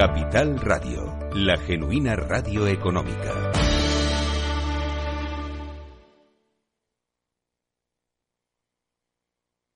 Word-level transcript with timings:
Capital 0.00 0.58
Radio, 0.58 1.14
la 1.34 1.58
genuina 1.58 2.16
radio 2.16 2.66
económica. 2.66 3.52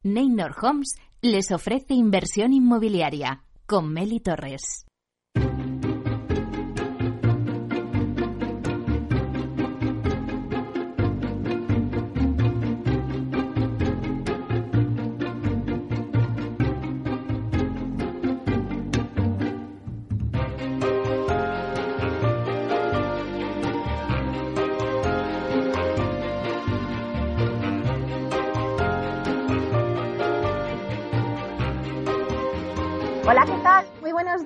Neynor 0.02 0.54
Homes 0.62 0.94
les 1.20 1.52
ofrece 1.52 1.92
inversión 1.92 2.54
inmobiliaria 2.54 3.44
con 3.66 3.92
Meli 3.92 4.20
Torres. 4.20 4.86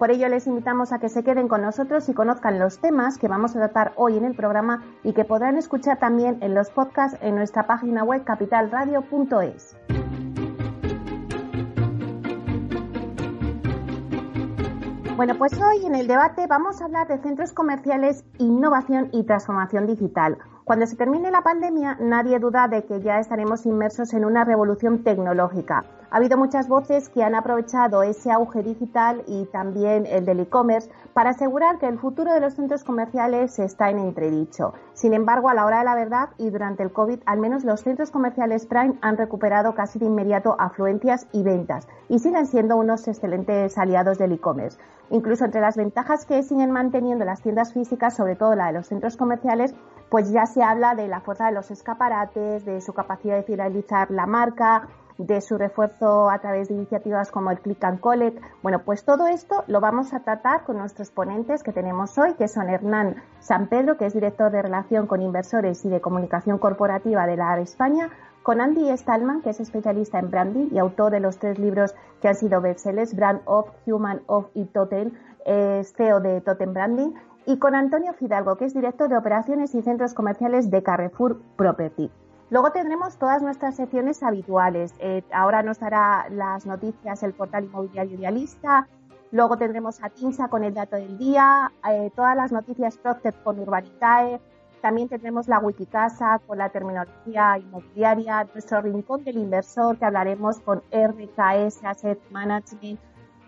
Por 0.00 0.10
ello 0.10 0.30
les 0.30 0.46
invitamos 0.46 0.94
a 0.94 0.98
que 0.98 1.10
se 1.10 1.22
queden 1.22 1.46
con 1.46 1.60
nosotros 1.60 2.08
y 2.08 2.14
conozcan 2.14 2.58
los 2.58 2.78
temas 2.78 3.18
que 3.18 3.28
vamos 3.28 3.54
a 3.54 3.58
tratar 3.58 3.92
hoy 3.96 4.16
en 4.16 4.24
el 4.24 4.34
programa 4.34 4.82
y 5.04 5.12
que 5.12 5.26
podrán 5.26 5.58
escuchar 5.58 5.98
también 5.98 6.38
en 6.40 6.54
los 6.54 6.70
podcasts 6.70 7.18
en 7.20 7.34
nuestra 7.34 7.66
página 7.66 8.02
web 8.02 8.24
capitalradio.es. 8.24 9.76
Bueno, 15.16 15.34
pues 15.36 15.52
hoy 15.60 15.84
en 15.84 15.94
el 15.94 16.06
debate 16.06 16.46
vamos 16.46 16.80
a 16.80 16.86
hablar 16.86 17.06
de 17.06 17.18
centros 17.18 17.52
comerciales, 17.52 18.24
innovación 18.38 19.10
y 19.12 19.24
transformación 19.24 19.86
digital. 19.86 20.38
Cuando 20.70 20.86
se 20.86 20.94
termine 20.94 21.32
la 21.32 21.42
pandemia, 21.42 21.96
nadie 21.98 22.38
duda 22.38 22.68
de 22.68 22.84
que 22.84 23.00
ya 23.00 23.18
estaremos 23.18 23.66
inmersos 23.66 24.14
en 24.14 24.24
una 24.24 24.44
revolución 24.44 25.02
tecnológica. 25.02 25.84
Ha 26.12 26.16
habido 26.16 26.38
muchas 26.38 26.68
voces 26.68 27.08
que 27.08 27.24
han 27.24 27.34
aprovechado 27.34 28.04
ese 28.04 28.30
auge 28.30 28.62
digital 28.62 29.24
y 29.26 29.46
también 29.46 30.06
el 30.06 30.24
del 30.24 30.38
e-commerce 30.38 30.88
para 31.12 31.30
asegurar 31.30 31.78
que 31.78 31.88
el 31.88 31.98
futuro 31.98 32.32
de 32.32 32.38
los 32.38 32.54
centros 32.54 32.84
comerciales 32.84 33.58
está 33.58 33.90
en 33.90 33.98
entredicho. 33.98 34.72
Sin 34.92 35.12
embargo, 35.12 35.48
a 35.48 35.54
la 35.54 35.66
hora 35.66 35.80
de 35.80 35.84
la 35.86 35.96
verdad 35.96 36.28
y 36.38 36.50
durante 36.50 36.84
el 36.84 36.92
COVID, 36.92 37.18
al 37.26 37.40
menos 37.40 37.64
los 37.64 37.80
centros 37.80 38.12
comerciales 38.12 38.66
Prime 38.66 38.96
han 39.02 39.16
recuperado 39.16 39.74
casi 39.74 39.98
de 39.98 40.06
inmediato 40.06 40.54
afluencias 40.56 41.26
y 41.32 41.42
ventas 41.42 41.88
y 42.08 42.20
siguen 42.20 42.46
siendo 42.46 42.76
unos 42.76 43.08
excelentes 43.08 43.76
aliados 43.76 44.18
del 44.18 44.30
e-commerce. 44.30 44.78
Incluso 45.10 45.44
entre 45.44 45.60
las 45.60 45.76
ventajas 45.76 46.24
que 46.24 46.44
siguen 46.44 46.70
manteniendo 46.70 47.24
las 47.24 47.42
tiendas 47.42 47.72
físicas, 47.72 48.14
sobre 48.14 48.36
todo 48.36 48.54
la 48.54 48.68
de 48.68 48.74
los 48.74 48.86
centros 48.86 49.16
comerciales, 49.16 49.74
pues 50.10 50.30
ya 50.30 50.46
se 50.46 50.62
habla 50.62 50.94
de 50.94 51.08
la 51.08 51.20
fuerza 51.20 51.46
de 51.46 51.52
los 51.52 51.70
escaparates, 51.70 52.64
de 52.64 52.80
su 52.80 52.92
capacidad 52.92 53.36
de 53.36 53.44
finalizar 53.44 54.10
la 54.10 54.26
marca, 54.26 54.88
de 55.18 55.40
su 55.40 55.58
refuerzo 55.58 56.30
a 56.30 56.38
través 56.38 56.68
de 56.68 56.74
iniciativas 56.74 57.30
como 57.30 57.50
el 57.50 57.60
Click 57.60 57.84
and 57.84 58.00
Collect. 58.00 58.42
Bueno, 58.62 58.80
pues 58.84 59.04
todo 59.04 59.26
esto 59.26 59.64
lo 59.66 59.80
vamos 59.80 60.14
a 60.14 60.20
tratar 60.20 60.64
con 60.64 60.78
nuestros 60.78 61.10
ponentes 61.10 61.62
que 61.62 61.72
tenemos 61.72 62.16
hoy, 62.18 62.34
que 62.34 62.48
son 62.48 62.70
Hernán 62.70 63.22
San 63.38 63.68
Pedro, 63.68 63.98
que 63.98 64.06
es 64.06 64.14
director 64.14 64.50
de 64.50 64.62
Relación 64.62 65.06
con 65.06 65.22
Inversores 65.22 65.84
y 65.84 65.90
de 65.90 66.00
Comunicación 66.00 66.58
Corporativa 66.58 67.26
de 67.26 67.36
la 67.36 67.52
AR 67.52 67.60
España, 67.60 68.10
con 68.42 68.60
Andy 68.60 68.90
Stallman, 68.96 69.42
que 69.42 69.50
es 69.50 69.60
especialista 69.60 70.18
en 70.18 70.30
branding 70.30 70.68
y 70.72 70.78
autor 70.78 71.12
de 71.12 71.20
los 71.20 71.38
tres 71.38 71.58
libros 71.58 71.94
que 72.22 72.28
han 72.28 72.34
sido 72.34 72.62
bestsellers, 72.62 73.14
Brand 73.14 73.42
of, 73.44 73.68
Human 73.86 74.22
of 74.26 74.46
y 74.54 74.64
Totem, 74.64 75.12
es 75.44 75.92
CEO 75.94 76.20
de 76.20 76.40
Totem 76.40 76.72
Branding, 76.72 77.12
y 77.46 77.58
con 77.58 77.74
Antonio 77.74 78.12
Fidalgo, 78.12 78.56
que 78.56 78.66
es 78.66 78.74
director 78.74 79.08
de 79.08 79.16
Operaciones 79.16 79.74
y 79.74 79.82
Centros 79.82 80.14
Comerciales 80.14 80.70
de 80.70 80.82
Carrefour 80.82 81.40
Property. 81.56 82.10
Luego 82.50 82.72
tendremos 82.72 83.16
todas 83.16 83.42
nuestras 83.42 83.76
secciones 83.76 84.22
habituales. 84.22 84.92
Eh, 84.98 85.22
ahora 85.32 85.62
nos 85.62 85.78
dará 85.78 86.26
las 86.30 86.66
noticias 86.66 87.22
el 87.22 87.32
portal 87.32 87.64
inmobiliario 87.64 88.18
idealista. 88.18 88.88
Luego 89.30 89.56
tendremos 89.56 90.02
a 90.02 90.10
Tinsa 90.10 90.48
con 90.48 90.64
el 90.64 90.74
dato 90.74 90.96
del 90.96 91.16
día, 91.16 91.70
eh, 91.88 92.10
todas 92.16 92.36
las 92.36 92.50
noticias 92.50 92.98
Procter 92.98 93.34
con 93.44 93.60
Urbanitae. 93.60 94.40
También 94.82 95.08
tendremos 95.08 95.46
la 95.46 95.60
Wikicasa 95.60 96.40
con 96.46 96.58
la 96.58 96.70
terminología 96.70 97.58
inmobiliaria, 97.58 98.48
nuestro 98.52 98.80
rincón 98.80 99.22
del 99.22 99.36
inversor 99.36 99.98
que 99.98 100.06
hablaremos 100.06 100.58
con 100.60 100.82
RKS 100.90 101.84
Asset 101.84 102.18
Management 102.30 102.98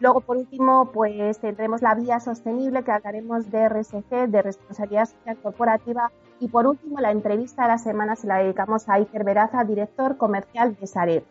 Luego, 0.02 0.20
por 0.20 0.36
último, 0.36 0.90
pues 0.92 1.38
tendremos 1.38 1.80
la 1.80 1.94
vía 1.94 2.18
sostenible 2.18 2.82
que 2.82 2.90
hablaremos 2.90 3.48
de 3.52 3.68
RSC, 3.68 4.26
de 4.26 4.42
responsabilidad 4.42 5.06
social 5.06 5.36
corporativa. 5.40 6.10
Y 6.40 6.48
por 6.48 6.66
último, 6.66 6.98
la 6.98 7.12
entrevista 7.12 7.62
de 7.62 7.68
la 7.68 7.78
semana 7.78 8.16
se 8.16 8.26
la 8.26 8.38
dedicamos 8.38 8.88
a 8.88 8.94
Iker 8.94 9.22
Veraza, 9.22 9.62
director 9.62 10.16
comercial 10.16 10.74
de 10.74 10.88
Sareb. 10.88 11.24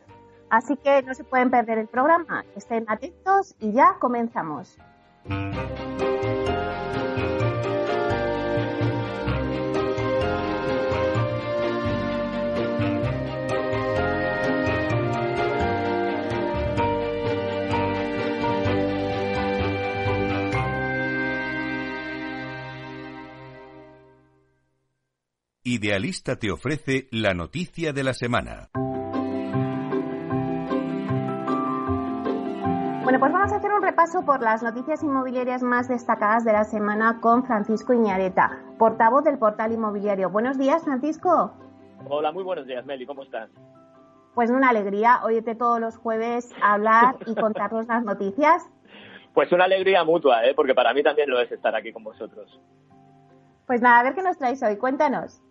Así 0.50 0.78
que 0.78 1.04
no 1.04 1.14
se 1.14 1.26
pueden 1.26 1.52
perder 1.52 1.80
el 1.80 1.88
programa. 1.88 2.46
Estén 2.56 2.86
atentos 2.88 3.58
y 3.60 3.74
ya 3.74 3.98
comenzamos. 4.00 4.78
Idealista 25.74 26.36
te 26.36 26.52
ofrece 26.52 27.08
la 27.12 27.34
noticia 27.34 27.94
de 27.94 28.04
la 28.04 28.12
semana. 28.12 28.68
Bueno, 33.04 33.20
pues 33.20 33.32
vamos 33.32 33.54
a 33.54 33.56
hacer 33.56 33.72
un 33.72 33.82
repaso 33.82 34.26
por 34.26 34.42
las 34.42 34.62
noticias 34.64 35.02
inmobiliarias 35.02 35.64
más 35.64 35.88
destacadas 35.88 36.44
de 36.44 36.52
la 36.52 36.66
semana 36.66 37.22
con 37.22 37.46
Francisco 37.46 37.94
Iñareta, 37.94 38.66
portavoz 38.78 39.24
del 39.24 39.40
portal 39.40 39.72
inmobiliario. 39.72 40.30
Buenos 40.30 40.58
días, 40.58 40.84
Francisco. 40.84 41.54
Hola, 42.10 42.34
muy 42.34 42.44
buenos 42.44 42.68
días, 42.68 42.86
Meli. 42.86 43.06
¿Cómo 43.06 43.24
estás? 43.24 43.50
Pues 44.36 44.52
una 44.52 44.72
alegría 44.72 45.24
oírte 45.24 45.56
todos 45.56 45.80
los 45.80 45.96
jueves 45.96 46.50
hablar 46.62 47.16
y 47.26 47.34
contarnos 47.34 47.88
las 47.88 48.04
noticias. 48.04 48.70
Pues 49.34 49.50
una 49.54 49.64
alegría 49.64 50.04
mutua, 50.04 50.44
¿eh? 50.44 50.54
porque 50.54 50.74
para 50.76 50.94
mí 50.94 51.02
también 51.04 51.30
lo 51.30 51.40
es 51.40 51.50
estar 51.50 51.74
aquí 51.74 51.94
con 51.94 52.04
vosotros. 52.04 52.60
Pues 53.66 53.82
nada, 53.82 54.02
a 54.02 54.04
ver 54.04 54.14
qué 54.14 54.22
nos 54.22 54.38
traéis 54.38 54.62
hoy. 54.62 54.76
Cuéntanos. 54.76 55.42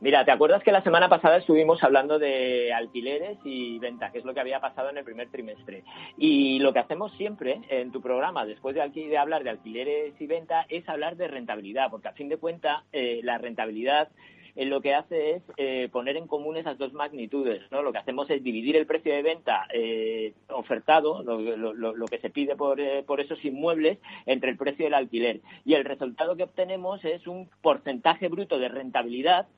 Mira, 0.00 0.24
¿te 0.24 0.30
acuerdas 0.30 0.62
que 0.62 0.70
la 0.70 0.84
semana 0.84 1.08
pasada 1.08 1.38
estuvimos 1.38 1.82
hablando 1.82 2.20
de 2.20 2.72
alquileres 2.72 3.36
y 3.42 3.80
venta, 3.80 4.12
que 4.12 4.18
es 4.18 4.24
lo 4.24 4.32
que 4.32 4.38
había 4.38 4.60
pasado 4.60 4.90
en 4.90 4.98
el 4.98 5.04
primer 5.04 5.28
trimestre? 5.28 5.82
Y 6.16 6.60
lo 6.60 6.72
que 6.72 6.78
hacemos 6.78 7.10
siempre 7.16 7.62
en 7.68 7.90
tu 7.90 8.00
programa, 8.00 8.46
después 8.46 8.76
de, 8.76 9.18
hablar 9.18 9.42
de 9.42 9.50
alquileres 9.50 10.14
y 10.20 10.26
venta, 10.28 10.66
es 10.68 10.88
hablar 10.88 11.16
de 11.16 11.26
rentabilidad, 11.26 11.90
porque 11.90 12.06
a 12.06 12.12
fin 12.12 12.28
de 12.28 12.36
cuentas 12.36 12.84
eh, 12.92 13.22
la 13.24 13.38
rentabilidad 13.38 14.08
eh, 14.54 14.66
lo 14.66 14.80
que 14.80 14.94
hace 14.94 15.32
es 15.32 15.42
eh, 15.56 15.88
poner 15.90 16.16
en 16.16 16.28
común 16.28 16.56
esas 16.56 16.78
dos 16.78 16.92
magnitudes. 16.92 17.62
¿no? 17.72 17.82
Lo 17.82 17.90
que 17.90 17.98
hacemos 17.98 18.30
es 18.30 18.40
dividir 18.40 18.76
el 18.76 18.86
precio 18.86 19.12
de 19.12 19.22
venta 19.22 19.66
ofertado, 20.50 21.24
lo, 21.24 22.06
que 22.06 22.20
se 22.20 22.30
pide 22.30 22.54
por, 22.54 22.80
por 23.04 23.20
esos 23.20 23.44
inmuebles, 23.44 23.98
entre 24.26 24.50
el 24.50 24.56
precio 24.56 24.84
del 24.84 24.94
alquiler. 24.94 25.40
Y 25.64 25.74
el 25.74 25.84
resultado 25.84 26.36
que 26.36 26.44
obtenemos 26.44 27.04
es 27.04 27.26
un 27.26 27.50
porcentaje 27.62 28.28
bruto 28.28 28.60
de 28.60 28.68
rentabilidad 28.68 29.48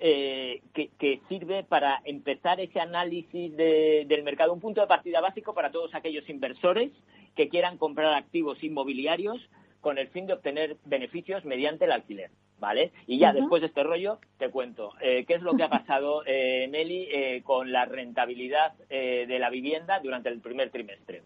eh, 0.00 0.62
que, 0.74 1.20
sirve 1.28 1.64
para 1.64 2.00
empezar 2.04 2.60
ese 2.60 2.80
análisis 2.80 3.56
del 3.56 4.22
mercado, 4.22 4.52
un 4.52 4.60
punto 4.60 4.80
de 4.80 4.86
partida 4.86 5.20
básico 5.20 5.54
para 5.54 5.70
todos 5.70 5.94
aquellos 5.94 6.28
inversores 6.28 6.90
que 7.34 7.48
quieran 7.48 7.78
comprar 7.78 8.14
activos 8.14 8.62
inmobiliarios 8.62 9.38
con 9.80 9.98
el 9.98 10.08
fin 10.08 10.26
de 10.26 10.32
obtener 10.32 10.76
beneficios 10.84 11.44
mediante 11.44 11.84
el 11.84 11.92
alquiler. 11.92 12.30
¿Vale? 12.58 12.90
Y 13.06 13.18
ya 13.18 13.34
después 13.34 13.60
de 13.60 13.68
este 13.68 13.82
rollo 13.82 14.18
te 14.38 14.48
cuento 14.48 14.94
eh, 15.02 15.26
qué 15.26 15.34
es 15.34 15.42
lo 15.42 15.54
que 15.56 15.62
ha 15.62 15.68
pasado, 15.68 16.22
eh, 16.26 16.66
Nelly, 16.70 17.08
eh, 17.12 17.42
con 17.44 17.70
la 17.70 17.84
rentabilidad 17.84 18.72
de 18.88 19.38
la 19.38 19.50
vivienda 19.50 20.00
durante 20.00 20.30
el 20.30 20.40
primer 20.40 20.70
trimestre. 20.70 21.22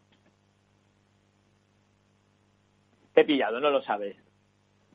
Te 3.14 3.20
he 3.20 3.25
pillado, 3.25 3.61
no 3.61 3.70
lo 3.70 3.81
sabes. 3.82 4.16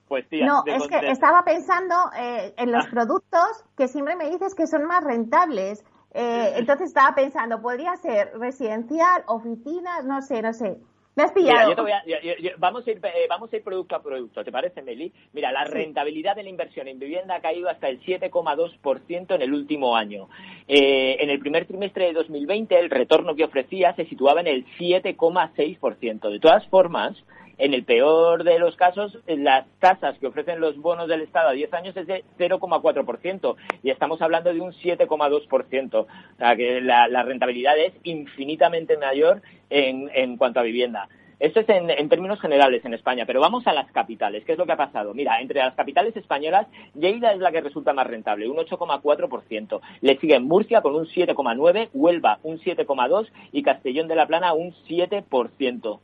Pues 0.07 0.28
tía, 0.30 0.46
No, 0.46 0.63
es 0.68 0.88
que 0.88 1.10
estaba 1.10 1.44
pensando 1.44 1.96
eh, 2.18 2.54
en 2.57 2.72
los 2.72 2.86
Ah. 2.86 2.90
productos 2.92 3.66
que 3.75 3.88
siempre 3.88 4.16
me 4.16 4.30
dices 4.30 4.54
que 4.54 4.68
son 4.68 4.86
más 4.86 5.04
rentables. 5.04 5.84
Eh, 6.13 6.54
entonces 6.57 6.88
estaba 6.88 7.13
pensando, 7.16 7.62
podría 7.62 7.96
ser 7.98 8.31
residencial, 8.40 9.24
oficinas, 9.28 10.06
no 10.06 10.22
sé, 10.22 10.42
no 10.42 10.54
sé. 10.54 10.78
Me 11.18 11.24
has 11.24 11.34
Mira, 11.36 11.54
pillado. 11.54 11.69
yo 11.69 11.75
te 11.78 11.81
voy 11.81 11.92
a- 11.92 12.06
yo- 12.06 12.19
yo- 12.22 12.36
yo- 12.42 12.52
vamos, 12.57 12.86
a 12.86 12.92
ir, 12.92 13.00
eh, 13.04 13.25
vamos 13.30 13.52
a 13.52 13.56
ir 13.56 13.63
producto 13.63 13.96
a 13.96 14.02
producto, 14.04 14.44
¿te 14.44 14.52
parece, 14.52 14.81
Meli? 14.81 15.13
Mira, 15.34 15.52
la 15.54 15.66
Sí. 15.66 15.72
rentabilidad 15.72 16.36
de 16.36 16.44
la 16.44 16.50
inversión 16.50 16.88
en 16.90 17.00
vivienda 17.00 17.36
ha 17.36 17.42
caído 17.42 17.69
hasta 17.69 17.88
el 17.88 18.02
7,2% 18.04 19.34
en 19.34 19.42
el 19.42 19.54
último 19.54 19.96
año. 19.96 20.28
Eh, 20.68 21.18
en 21.22 21.30
el 21.30 21.40
primer 21.40 21.66
trimestre 21.68 22.07
de 22.07 22.13
2020, 22.13 22.78
el 22.78 22.90
retorno 22.90 23.34
que 23.36 23.46
ofrecía 23.46 23.94
se 23.96 24.06
situaba 24.06 24.42
en 24.42 24.48
el 24.48 24.66
7,6%. 24.78 26.30
De 26.30 26.40
todas 26.40 26.68
formas, 26.68 27.16
en 27.57 27.74
el 27.74 27.84
peor 27.84 28.44
de 28.44 28.60
los 28.60 28.75
casos, 28.75 29.18
las 29.28 29.66
tasas 29.80 30.18
que 30.19 30.28
ofrecen 30.28 30.60
los 30.60 30.78
bonos 30.78 31.07
del 31.07 31.22
Estado 31.22 31.50
a 31.50 31.54
10 31.54 31.74
años 31.74 31.98
es 31.98 32.07
de 32.07 32.24
0,4% 32.38 33.56
y 33.84 33.90
estamos 33.90 34.22
hablando 34.22 34.54
de 34.54 34.62
un 34.62 34.72
7,2%. 34.74 35.96
O 35.96 36.07
sea, 36.38 36.56
que 36.56 36.81
la, 36.81 37.24
rentabilidad 37.24 37.78
es 37.78 37.94
infinitamente 38.04 38.98
mayor 38.98 39.42
en, 39.69 40.10
en 40.13 40.38
cuanto 40.38 40.60
a 40.60 40.63
vivienda. 40.63 41.07
Esto 41.40 41.60
es 41.60 41.68
en, 41.68 41.90
en 41.90 42.07
términos 42.07 42.40
generales 42.40 42.86
en 42.86 42.94
España, 42.94 43.25
pero 43.25 43.42
vamos 43.42 43.68
a 43.68 43.74
las 43.74 43.92
capitales. 43.92 44.46
¿Qué 44.46 44.54
es 44.54 44.57
lo 44.57 44.66
que 44.66 44.72
ha 44.72 44.78
pasado? 44.78 45.13
Mira, 45.13 45.42
entre 45.42 45.60
las 45.60 45.75
capitales 45.75 46.16
españolas, 46.16 46.68
Lleida 46.94 47.34
es 47.34 47.40
la 47.40 47.52
que 47.52 47.60
resulta 47.60 47.94
más 47.94 48.07
rentable, 48.07 48.48
un 48.48 48.57
8,4%. 48.57 49.81
Le 50.00 50.18
sigue 50.18 50.40
Murcia 50.40 50.81
con 50.81 50.96
un 50.96 51.06
7,9%, 51.06 51.90
Huelva 51.94 52.40
un 52.44 52.57
7,2% 52.60 53.30
y 53.52 53.63
Castellón 53.63 54.07
de 54.07 54.16
la 54.16 54.28
Plana 54.28 54.54
un 54.54 54.74
7%. 54.88 56.00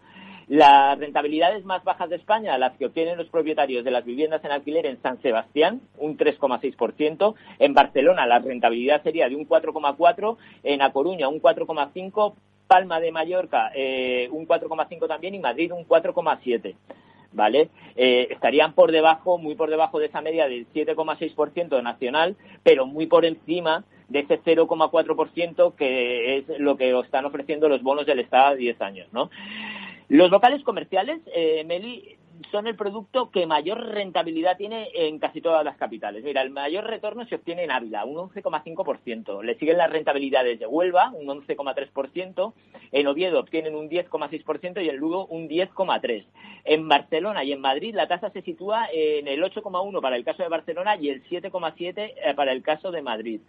Las 0.52 1.00
rentabilidades 1.00 1.64
más 1.64 1.82
bajas 1.86 2.10
de 2.10 2.18
España, 2.18 2.58
las 2.58 2.76
que 2.76 2.86
obtienen 2.86 3.18
los 3.18 3.30
propietarios 3.30 3.86
de 3.86 3.92
las 3.92 4.04
viviendas 4.04 4.44
en 4.44 4.52
alquiler 4.52 4.86
en 4.86 5.02
San 5.02 5.18
Sebastián, 5.22 5.80
un 5.98 6.18
3,6%. 6.18 7.36
En 7.58 7.74
Barcelona 7.74 8.26
la 8.26 8.40
rentabilidad 8.40 9.02
sería 9.02 9.30
de 9.30 9.38
un 9.38 9.48
4,4%. 9.48 10.36
En 10.64 10.82
A 10.82 10.92
Coruña 10.92 11.30
un 11.30 11.42
4,5%. 11.42 12.34
Palma 12.68 13.00
de 13.00 13.14
Mallorca 13.14 13.72
eh, 13.74 14.28
un 14.34 14.46
4,5% 14.46 15.08
también 15.08 15.36
y 15.36 15.40
Madrid 15.40 15.72
un 15.72 15.88
4,7%. 15.88 16.76
¿Vale? 17.32 17.70
Eh, 17.96 18.28
estarían 18.30 18.74
por 18.74 18.92
debajo, 18.92 19.38
muy 19.38 19.56
por 19.56 19.70
debajo 19.70 20.00
de 20.00 20.08
esa 20.08 20.20
media 20.20 20.50
del 20.50 20.68
7,6% 20.74 21.82
nacional, 21.82 22.36
pero 22.62 22.86
muy 22.86 23.06
por 23.06 23.24
encima 23.24 23.86
de 24.10 24.20
ese 24.20 24.42
0,4% 24.42 25.76
que 25.76 26.40
es 26.40 26.60
lo 26.60 26.76
que 26.76 26.92
están 27.00 27.24
ofreciendo 27.24 27.70
los 27.70 27.82
bonos 27.82 28.06
del 28.06 28.20
Estado 28.20 28.48
a 28.48 28.56
10 28.56 28.82
años, 28.82 29.08
¿no? 29.14 29.30
Los 30.12 30.30
locales 30.30 30.62
comerciales, 30.64 31.22
eh, 31.34 31.64
Meli, 31.64 32.18
son 32.52 32.68
el 32.68 32.76
producto 32.76 33.32
que 33.32 33.48
mayor 33.48 33.82
rentabilidad 33.82 34.58
tiene 34.58 34.90
en 34.94 35.20
casi 35.20 35.40
todas 35.40 35.64
las 35.64 35.78
capitales. 35.78 36.22
Mira, 36.26 36.42
el 36.42 36.50
mayor 36.50 36.84
retorno 36.84 37.26
se 37.28 37.36
obtiene 37.36 37.64
en 37.64 37.72
Ávila, 37.72 38.04
un 38.04 38.18
11,5%. 38.30 39.42
Le 39.42 39.58
siguen 39.58 39.78
las 39.78 39.90
rentabilidades 39.90 40.60
de 40.60 40.68
Huelva, 40.68 41.12
un 41.12 41.28
11,3%. 41.28 42.54
En 42.92 43.08
Oviedo 43.08 43.40
obtienen 43.40 43.74
un 43.74 43.90
10,6% 43.90 44.84
y 44.84 44.90
en 44.90 44.98
Lugo 44.98 45.28
un 45.28 45.48
10,3%. 45.48 46.26
En 46.66 46.90
Barcelona 46.90 47.46
y 47.46 47.54
en 47.54 47.62
Madrid 47.62 47.96
la 47.96 48.10
tasa 48.10 48.32
se 48.32 48.42
sitúa 48.42 48.90
en 48.92 49.30
el 49.30 49.42
8,1% 49.42 50.02
para 50.02 50.18
el 50.18 50.26
caso 50.26 50.44
de 50.44 50.50
Barcelona 50.50 50.98
y 50.98 51.08
el 51.08 51.24
7,7% 51.24 51.94
eh, 51.98 52.34
para 52.36 52.52
el 52.52 52.64
caso 52.64 52.92
de 52.92 53.02
Madrid. 53.02 53.40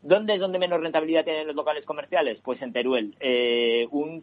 ¿Dónde 0.00 0.34
es 0.34 0.40
donde 0.40 0.58
menos 0.60 0.80
rentabilidad 0.80 1.24
tienen 1.24 1.46
los 1.48 1.56
locales 1.56 1.84
comerciales? 1.84 2.38
Pues 2.42 2.62
en 2.62 2.72
Teruel. 2.72 3.16
Eh, 3.20 3.88
un, 3.90 4.22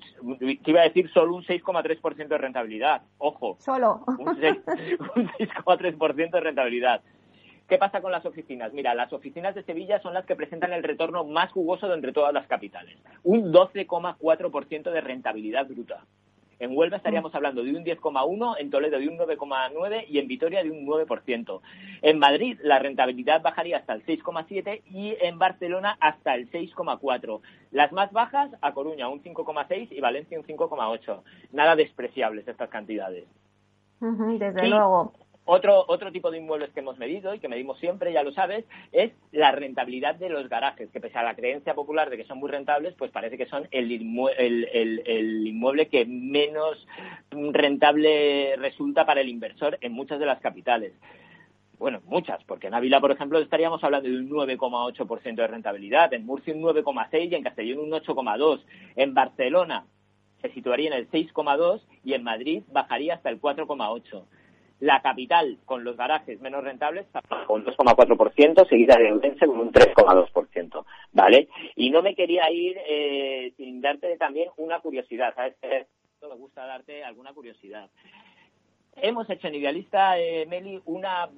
te 0.64 0.72
iba 0.72 0.82
a 0.82 0.86
decir 0.86 1.10
solo 1.12 1.36
un 1.36 1.44
6,3% 1.44 2.28
de 2.28 2.38
rentabilidad. 2.38 3.02
Ojo, 3.18 3.58
Solo. 3.60 4.02
un 4.18 4.36
seis- 4.40 4.62
un 5.16 5.28
6,3% 5.32 6.32
de 6.32 6.40
rentabilidad. 6.40 7.02
¿Qué 7.68 7.78
pasa 7.78 8.00
con 8.02 8.12
las 8.12 8.26
oficinas? 8.26 8.72
Mira, 8.74 8.94
las 8.94 9.12
oficinas 9.12 9.56
de 9.56 9.64
Sevilla 9.64 10.00
son 10.00 10.14
las 10.14 10.26
que 10.26 10.36
presentan 10.36 10.72
el 10.72 10.84
retorno 10.84 11.26
más 11.26 11.52
jugoso 11.52 11.88
de 11.88 11.96
entre 11.96 12.14
todas 12.14 12.32
las 12.34 12.46
capitales. 12.48 12.96
Un 13.24 13.52
12,4% 13.52 14.92
de 14.92 15.02
rentabilidad 15.02 15.66
bruta. 15.68 16.06
En 16.60 16.76
Huelva 16.76 16.98
estaríamos 16.98 17.36
hablando 17.36 17.64
de 17.64 17.72
un 17.76 17.84
10,1, 17.84 18.56
en 18.60 18.70
Toledo 18.70 18.98
de 18.98 19.08
un 19.10 19.18
9,9 19.18 20.06
y 20.08 20.20
en 20.20 20.28
Vitoria 20.28 20.64
de 20.64 20.72
un 20.72 20.86
9%. 20.86 21.62
En 22.02 22.18
Madrid 22.20 22.58
la 22.64 22.80
rentabilidad 22.80 23.42
bajaría 23.42 23.78
hasta 23.78 23.94
el 23.94 24.06
6,7 24.06 24.82
y 24.90 25.16
en 25.22 25.38
Barcelona 25.38 25.98
hasta 26.00 26.36
el 26.36 26.50
6,4. 26.52 27.42
Las 27.72 27.92
más 27.92 28.12
bajas, 28.14 28.52
a 28.62 28.74
Coruña 28.74 29.10
un 29.10 29.22
5,6 29.22 29.92
y 29.92 30.00
Valencia 30.00 30.40
un 30.40 30.46
5,8. 30.46 31.22
Nada 31.52 31.76
despreciables 31.76 32.48
estas 32.48 32.70
cantidades. 32.70 33.26
Desde 34.00 34.62
Sí. 34.62 34.68
luego. 34.68 35.14
Otro, 35.48 35.86
otro 35.88 36.12
tipo 36.12 36.32
de 36.32 36.40
inmuebles 36.40 36.72
que 36.72 36.80
hemos 36.80 36.98
medido 36.98 37.34
y 37.36 37.40
que 37.40 37.48
medimos 37.48 37.78
siempre, 37.80 38.12
ya 38.12 38.24
lo 38.24 38.32
sabes, 38.32 38.66
es 38.92 39.12
la 39.32 39.52
rentabilidad 39.52 40.16
de 40.16 40.30
los 40.30 40.50
garajes, 40.50 40.90
que 40.90 41.00
pese 41.00 41.20
a 41.20 41.24
la 41.24 41.36
creencia 41.36 41.76
popular 41.76 42.10
de 42.10 42.18
que 42.18 42.26
son 42.26 42.40
muy 42.40 42.50
rentables, 42.50 42.96
pues 42.96 43.12
parece 43.12 43.38
que 43.38 43.46
son 43.46 43.68
el, 43.70 43.92
el- 43.92 45.04
el 45.06 45.48
inmueble 45.48 45.88
que 45.88 46.06
menos 46.08 46.88
rentable 47.32 48.56
resulta 48.58 49.06
para 49.06 49.22
el 49.22 49.30
inversor 49.30 49.78
en 49.82 49.92
muchas 49.94 50.20
de 50.20 50.26
las 50.26 50.40
capitales. 50.42 50.94
Bueno, 51.78 52.02
muchas, 52.06 52.44
porque 52.46 52.68
en 52.68 52.74
Ávila, 52.74 53.00
por 53.02 53.12
ejemplo, 53.12 53.38
estaríamos 53.38 53.84
hablando 53.84 54.10
de 54.10 54.16
un 54.18 54.30
9,8% 54.30 55.36
de 55.36 55.48
rentabilidad, 55.48 56.14
en 56.14 56.26
Murcia 56.26 56.54
un 56.56 56.62
9,6% 56.64 57.32
y 57.32 57.36
en 57.36 57.44
Castellón 57.44 57.80
un 57.80 57.92
8,2%. 57.92 58.62
En 58.96 59.14
Barcelona 59.14 59.86
se 60.42 60.50
situaría 60.52 60.88
en 60.88 60.94
el 60.94 61.10
6,2% 61.12 61.82
y 62.04 62.14
en 62.14 62.24
Madrid 62.24 62.64
bajaría 62.72 63.16
hasta 63.16 63.30
el 63.30 63.42
4,8%. 63.42 64.24
La 64.86 65.02
capital, 65.02 65.58
con 65.66 65.84
los 65.84 65.98
garajes 65.98 66.40
menos 66.42 66.64
rentables, 66.64 67.08
con 67.48 67.62
un 67.62 67.66
2,4%, 67.66 68.70
seguida 68.70 68.96
de 68.98 69.12
Ourense 69.12 69.48
con 69.48 69.60
un 69.60 69.72
3,2%, 69.72 70.86
¿vale? 71.12 71.50
Y 71.76 71.90
no 71.90 72.04
me 72.04 72.14
quería 72.14 72.52
ir 72.52 72.78
eh, 72.88 73.52
sin 73.58 73.82
darte 73.82 74.16
también 74.18 74.50
una 74.58 74.82
curiosidad, 74.82 75.34
¿sabes? 75.34 75.56
Eh, 75.64 75.88
Me 76.22 76.36
gusta 76.36 76.68
darte 76.68 77.04
alguna 77.04 77.34
curiosidad. 77.34 77.90
Hemos 78.98 79.30
hecho 79.30 79.48
en 79.48 79.56
Idealista, 79.56 80.18
eh, 80.18 80.46
Meli, 80.46 80.82
una, 80.86 81.30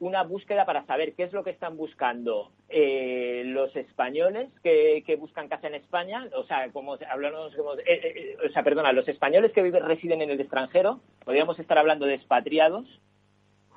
una 0.00 0.22
búsqueda 0.22 0.66
para 0.66 0.84
saber 0.84 1.14
qué 1.14 1.22
es 1.22 1.32
lo 1.32 1.42
que 1.42 1.50
están 1.50 1.78
buscando 1.78 2.50
eh, 2.68 3.42
los 3.46 3.74
españoles 3.74 4.50
que, 4.62 5.02
que 5.06 5.16
buscan 5.16 5.48
casa 5.48 5.66
en 5.66 5.76
España, 5.76 6.28
o 6.36 6.44
sea, 6.44 6.70
como 6.72 6.98
hablamos, 7.10 7.56
como, 7.56 7.72
eh, 7.74 7.84
eh, 7.86 8.36
o 8.46 8.52
sea, 8.52 8.62
perdona, 8.62 8.92
los 8.92 9.08
españoles 9.08 9.50
que 9.52 9.62
viven, 9.62 9.82
residen 9.86 10.20
en 10.20 10.30
el 10.30 10.40
extranjero, 10.40 11.00
podríamos 11.24 11.58
estar 11.58 11.78
hablando 11.78 12.04
de 12.04 12.14
expatriados, 12.14 12.86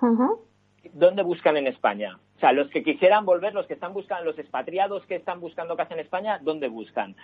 Ujú. 0.02 0.46
¿dónde 0.92 1.24
buscan 1.24 1.56
en 1.56 1.68
España? 1.68 2.20
O 2.36 2.40
sea, 2.42 2.52
los 2.52 2.70
que 2.72 2.84
quisieran 2.84 3.26
volver, 3.26 3.54
los 3.54 3.68
que 3.68 3.74
están 3.74 3.94
buscando, 3.94 4.26
los 4.26 4.38
expatriados 4.38 5.06
que 5.06 5.16
están 5.16 5.40
buscando 5.40 5.78
casa 5.78 5.94
en 5.94 6.02
España, 6.02 6.40
¿dónde 6.42 6.68
buscan? 6.68 7.16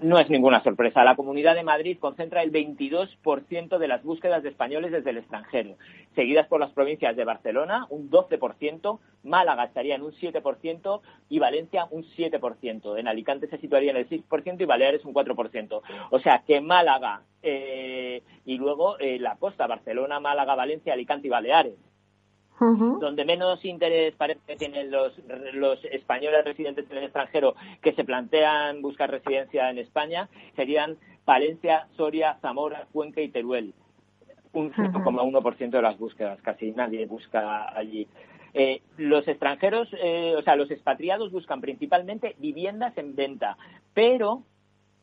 No 0.00 0.18
es 0.18 0.28
ninguna 0.28 0.62
sorpresa. 0.62 1.04
La 1.04 1.14
Comunidad 1.14 1.54
de 1.54 1.62
Madrid 1.62 1.98
concentra 2.00 2.42
el 2.42 2.50
22% 2.50 3.78
de 3.78 3.88
las 3.88 4.02
búsquedas 4.02 4.42
de 4.42 4.48
españoles 4.48 4.90
desde 4.90 5.10
el 5.10 5.18
extranjero, 5.18 5.76
seguidas 6.14 6.48
por 6.48 6.58
las 6.58 6.72
provincias 6.72 7.14
de 7.16 7.24
Barcelona, 7.24 7.86
un 7.90 8.10
12%, 8.10 8.98
Málaga 9.22 9.64
estaría 9.64 9.94
en 9.94 10.02
un 10.02 10.12
7% 10.12 11.00
y 11.28 11.38
Valencia 11.38 11.86
un 11.90 12.02
7%. 12.02 12.98
En 12.98 13.08
Alicante 13.08 13.46
se 13.46 13.58
situaría 13.58 13.92
en 13.92 13.96
el 13.98 14.08
6% 14.08 14.60
y 14.60 14.64
Baleares 14.64 15.04
un 15.04 15.14
4%. 15.14 15.82
O 16.10 16.18
sea 16.18 16.42
que 16.44 16.60
Málaga 16.60 17.22
eh, 17.42 18.22
y 18.44 18.58
luego 18.58 18.98
eh, 18.98 19.18
la 19.20 19.36
costa, 19.36 19.66
Barcelona, 19.66 20.18
Málaga, 20.18 20.54
Valencia, 20.54 20.92
Alicante 20.92 21.28
y 21.28 21.30
Baleares 21.30 21.76
Donde 22.60 23.24
menos 23.24 23.64
interés 23.64 24.14
parece 24.14 24.40
que 24.46 24.56
tienen 24.56 24.90
los, 24.90 25.12
los 25.54 25.84
españoles 25.86 26.44
residentes 26.44 26.88
en 26.90 26.98
el 26.98 27.04
extranjero 27.04 27.56
que 27.82 27.92
se 27.94 28.04
plantean 28.04 28.80
buscar 28.80 29.10
residencia 29.10 29.70
en 29.70 29.78
España 29.78 30.28
serían 30.54 30.96
Palencia, 31.24 31.88
Soria, 31.96 32.38
Zamora, 32.40 32.86
Cuenca 32.92 33.20
y 33.20 33.28
Teruel. 33.28 33.74
Un 34.52 34.72
5,1% 34.72 35.70
de 35.70 35.82
las 35.82 35.98
búsquedas, 35.98 36.40
casi 36.42 36.70
nadie 36.70 37.06
busca 37.06 37.76
allí. 37.76 38.06
Eh, 38.52 38.82
los 38.98 39.26
extranjeros, 39.26 39.88
eh, 40.00 40.34
o 40.38 40.42
sea, 40.42 40.54
los 40.54 40.70
expatriados 40.70 41.32
buscan 41.32 41.60
principalmente 41.60 42.36
viviendas 42.38 42.96
en 42.96 43.16
venta, 43.16 43.56
pero 43.94 44.44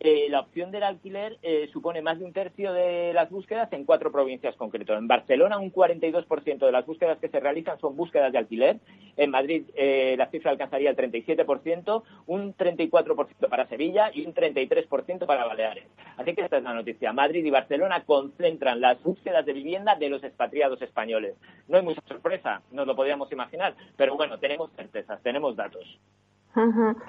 eh, 0.04 0.30
la 0.32 0.40
opción 0.40 0.72
del 0.72 0.82
alquiler 0.82 1.38
eh, 1.44 1.70
supone 1.72 2.02
más 2.02 2.18
de 2.18 2.26
un 2.26 2.34
tercio 2.34 2.74
de 2.74 3.14
las 3.14 3.30
búsquedas 3.30 3.72
en 3.72 3.86
cuatro 3.86 4.12
provincias 4.12 4.56
concretas. 4.56 4.98
En 4.98 5.08
Barcelona, 5.08 5.60
un 5.60 5.72
42% 5.72 6.58
de 6.58 6.72
las 6.72 6.88
búsquedas 6.88 7.20
que 7.20 7.30
se 7.30 7.40
realizan 7.40 7.80
son 7.80 7.96
búsquedas 7.96 8.32
de 8.32 8.40
alquiler. 8.40 8.80
En 9.16 9.30
Madrid, 9.30 9.66
eh, 9.76 10.16
la 10.18 10.26
cifra 10.32 10.50
alcanzaría 10.50 10.90
el 10.90 10.96
37%, 10.96 12.02
un 12.26 12.56
34% 12.58 13.48
para 13.48 13.68
Sevilla 13.68 14.10
y 14.12 14.26
un 14.26 14.34
33% 14.34 15.28
para 15.28 15.46
Baleares. 15.46 15.86
Así 16.18 16.34
que 16.34 16.42
esta 16.42 16.58
es 16.58 16.64
la 16.64 16.74
noticia. 16.74 17.14
Madrid 17.14 17.46
y 17.46 17.52
Barcelona 17.52 18.04
concentran 18.04 18.82
las 18.82 19.00
búsquedas 19.04 19.46
de 19.46 19.54
vivienda 19.54 19.94
de 19.98 20.10
los 20.10 20.24
expatriados 20.24 20.82
españoles. 20.82 21.36
No 21.68 21.78
hay 21.78 21.84
mucha 21.84 22.02
sorpresa, 22.08 22.64
nos 22.72 22.88
lo 22.88 22.96
podíamos 22.96 23.32
imaginar, 23.32 23.76
pero 23.98 24.16
bueno, 24.16 24.40
tenemos 24.40 24.72
certezas, 24.72 25.22
tenemos 25.22 25.56
datos. 25.56 26.00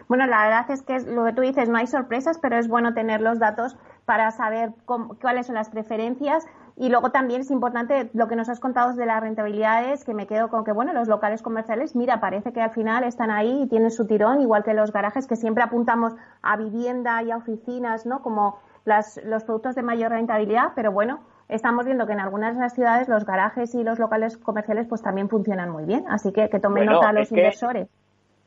Bueno, 0.09 0.27
la 0.27 0.45
verdad 0.45 0.71
es 0.71 0.83
que 0.83 0.95
es 0.97 1.07
lo 1.07 1.25
que 1.25 1.33
tú 1.33 1.43
dices, 1.43 1.69
no 1.69 1.79
hay 1.79 1.87
sorpresas, 1.87 2.39
pero 2.39 2.57
es 2.59 2.69
bueno 2.69 2.95
tener 2.95 3.21
los 3.21 3.39
datos 3.39 3.77
para 4.05 4.31
saber 4.31 4.73
cómo- 4.85 5.17
cuáles 5.21 5.47
son 5.47 5.55
las 5.57 5.69
preferencias 5.71 6.47
Y 6.75 6.89
luego 6.89 7.11
también 7.11 7.43
es 7.43 7.51
importante 7.51 8.09
lo 8.15 8.29
que 8.29 8.35
nos 8.35 8.49
has 8.49 8.59
contado 8.59 8.95
de 8.95 9.05
las 9.05 9.21
rentabilidades, 9.21 10.05
que 10.05 10.15
me 10.15 10.27
quedo 10.27 10.49
con 10.49 10.65
que, 10.65 10.73
bueno, 10.73 10.95
los 10.95 11.07
locales 11.07 11.43
comerciales, 11.43 11.95
mira, 11.95 12.19
parece 12.19 12.55
que 12.55 12.63
al 12.63 12.71
final 12.71 13.05
están 13.05 13.31
ahí 13.31 13.65
y 13.65 13.67
tienen 13.69 13.91
su 13.91 14.07
tirón, 14.07 14.41
igual 14.41 14.65
que 14.65 14.73
los 14.73 14.91
garajes, 14.91 15.27
que 15.27 15.37
siempre 15.37 15.63
apuntamos 15.63 16.15
a 16.41 16.57
vivienda 16.57 17.23
y 17.23 17.31
a 17.31 17.37
oficinas, 17.37 18.07
¿no? 18.07 18.23
Como 18.23 18.57
los 18.87 19.45
productos 19.45 19.75
de 19.75 19.83
mayor 19.83 20.13
rentabilidad, 20.13 20.73
pero 20.75 20.93
bueno, 20.93 21.21
estamos 21.49 21.85
viendo 21.85 22.07
que 22.07 22.15
en 22.15 22.21
algunas 22.21 22.55
de 22.55 22.63
las 22.63 22.73
ciudades 22.73 23.07
los 23.07 23.27
garajes 23.27 23.75
y 23.75 23.85
los 23.85 23.99
locales 23.99 24.39
comerciales 24.39 24.87
pues 24.89 25.03
también 25.03 25.29
funcionan 25.29 25.69
muy 25.69 25.85
bien. 25.85 26.05
Así 26.09 26.33
que 26.33 26.49
que 26.49 26.59
tomen 26.59 26.87
nota 26.87 27.13
los 27.13 27.29
inversores 27.43 27.89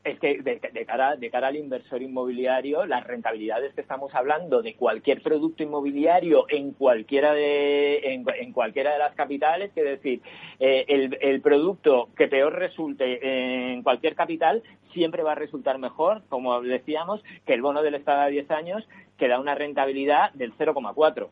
es 0.05 0.19
que 0.19 0.41
de, 0.41 0.85
cara, 0.85 1.15
de 1.15 1.31
cara 1.31 1.47
al 1.47 1.55
inversor 1.55 2.01
inmobiliario, 2.01 2.85
las 2.85 3.05
rentabilidades 3.05 3.73
que 3.73 3.81
estamos 3.81 4.13
hablando 4.13 4.61
de 4.61 4.75
cualquier 4.75 5.23
producto 5.23 5.63
inmobiliario 5.63 6.45
en 6.47 6.73
cualquiera 6.73 7.33
de, 7.33 8.13
en, 8.13 8.53
cualquiera 8.53 8.93
de 8.93 8.99
las 8.99 9.15
capitales, 9.15 9.71
que 9.73 9.83
decir, 9.83 10.21
eh, 10.59 10.85
el, 10.87 11.17
el, 11.21 11.41
producto 11.41 12.09
que 12.15 12.27
peor 12.27 12.53
resulte 12.53 13.73
en 13.73 13.81
cualquier 13.81 14.15
capital 14.15 14.61
siempre 14.93 15.23
va 15.23 15.31
a 15.31 15.35
resultar 15.35 15.79
mejor, 15.79 16.21
como 16.29 16.61
decíamos, 16.61 17.23
que 17.45 17.55
el 17.55 17.63
bono 17.63 17.81
del 17.81 17.95
Estado 17.95 18.21
a 18.21 18.27
10 18.27 18.51
años, 18.51 18.87
que 19.17 19.27
da 19.27 19.39
una 19.39 19.55
rentabilidad 19.55 20.31
del 20.33 20.55
0,4. 20.55 21.29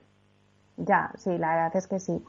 Ya, 0.77 1.11
sí, 1.15 1.37
la 1.37 1.55
verdad 1.55 1.75
es 1.75 1.87
que 1.87 1.99
sí. 1.99 2.23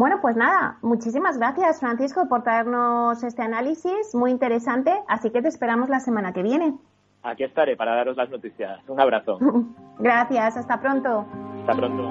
Bueno, 0.00 0.22
pues 0.22 0.34
nada, 0.34 0.78
muchísimas 0.80 1.36
gracias 1.36 1.78
Francisco 1.78 2.26
por 2.26 2.42
traernos 2.42 3.22
este 3.22 3.42
análisis 3.42 4.14
muy 4.14 4.30
interesante, 4.30 4.98
así 5.06 5.28
que 5.28 5.42
te 5.42 5.48
esperamos 5.48 5.90
la 5.90 6.00
semana 6.00 6.32
que 6.32 6.42
viene. 6.42 6.74
Aquí 7.22 7.44
estaré 7.44 7.76
para 7.76 7.94
daros 7.96 8.16
las 8.16 8.30
noticias. 8.30 8.80
Un 8.88 8.98
abrazo. 8.98 9.38
gracias, 9.98 10.56
hasta 10.56 10.80
pronto. 10.80 11.26
Hasta 11.60 11.74
pronto. 11.74 12.08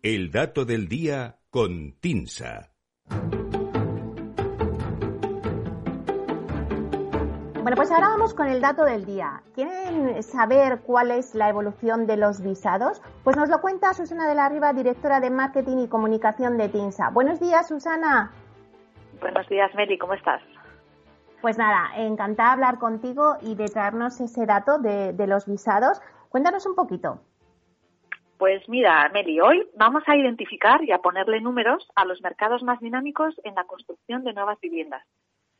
El 0.00 0.30
dato 0.30 0.64
del 0.64 0.86
día 0.86 1.40
con 1.50 1.96
Tinsa. 1.98 2.70
Bueno, 7.66 7.78
pues 7.78 7.90
ahora 7.90 8.10
vamos 8.10 8.32
con 8.32 8.46
el 8.46 8.60
dato 8.60 8.84
del 8.84 9.04
día. 9.04 9.42
¿Quieren 9.52 10.22
saber 10.22 10.82
cuál 10.86 11.10
es 11.10 11.34
la 11.34 11.48
evolución 11.48 12.06
de 12.06 12.16
los 12.16 12.40
visados? 12.40 13.02
Pues 13.24 13.36
nos 13.36 13.48
lo 13.48 13.60
cuenta 13.60 13.92
Susana 13.92 14.28
de 14.28 14.36
la 14.36 14.48
Riva, 14.48 14.72
directora 14.72 15.18
de 15.18 15.30
Marketing 15.30 15.78
y 15.78 15.88
Comunicación 15.88 16.58
de 16.58 16.68
TINSA. 16.68 17.10
Buenos 17.10 17.40
días, 17.40 17.66
Susana. 17.66 18.30
Buenos 19.20 19.48
días, 19.48 19.74
Meli, 19.74 19.98
¿cómo 19.98 20.14
estás? 20.14 20.40
Pues 21.42 21.58
nada, 21.58 21.90
encantada 21.96 22.50
de 22.50 22.54
hablar 22.54 22.78
contigo 22.78 23.34
y 23.40 23.56
de 23.56 23.66
traernos 23.66 24.20
ese 24.20 24.46
dato 24.46 24.78
de, 24.78 25.12
de 25.12 25.26
los 25.26 25.46
visados. 25.46 26.00
Cuéntanos 26.28 26.66
un 26.66 26.76
poquito. 26.76 27.18
Pues 28.38 28.62
mira, 28.68 29.10
Meli, 29.12 29.40
hoy 29.40 29.68
vamos 29.76 30.04
a 30.06 30.14
identificar 30.14 30.84
y 30.84 30.92
a 30.92 30.98
ponerle 30.98 31.40
números 31.40 31.88
a 31.96 32.04
los 32.04 32.22
mercados 32.22 32.62
más 32.62 32.78
dinámicos 32.78 33.34
en 33.42 33.56
la 33.56 33.64
construcción 33.64 34.22
de 34.22 34.34
nuevas 34.34 34.60
viviendas. 34.60 35.04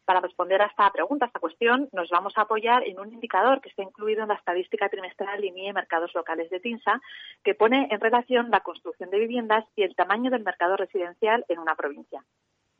Para 0.06 0.20
responder 0.20 0.62
a 0.62 0.66
esta 0.66 0.88
pregunta, 0.92 1.24
a 1.24 1.28
esta 1.28 1.40
cuestión, 1.40 1.88
nos 1.92 2.08
vamos 2.10 2.32
a 2.36 2.42
apoyar 2.42 2.84
en 2.84 3.00
un 3.00 3.12
indicador 3.12 3.60
que 3.60 3.68
está 3.68 3.82
incluido 3.82 4.22
en 4.22 4.28
la 4.28 4.36
estadística 4.36 4.88
trimestral 4.88 5.44
INIE 5.44 5.72
Mercados 5.72 6.14
Locales 6.14 6.48
de 6.48 6.60
TINSA, 6.60 7.02
que 7.42 7.56
pone 7.56 7.88
en 7.90 8.00
relación 8.00 8.48
la 8.50 8.60
construcción 8.60 9.10
de 9.10 9.18
viviendas 9.18 9.64
y 9.74 9.82
el 9.82 9.96
tamaño 9.96 10.30
del 10.30 10.44
mercado 10.44 10.76
residencial 10.76 11.44
en 11.48 11.58
una 11.58 11.74
provincia. 11.74 12.24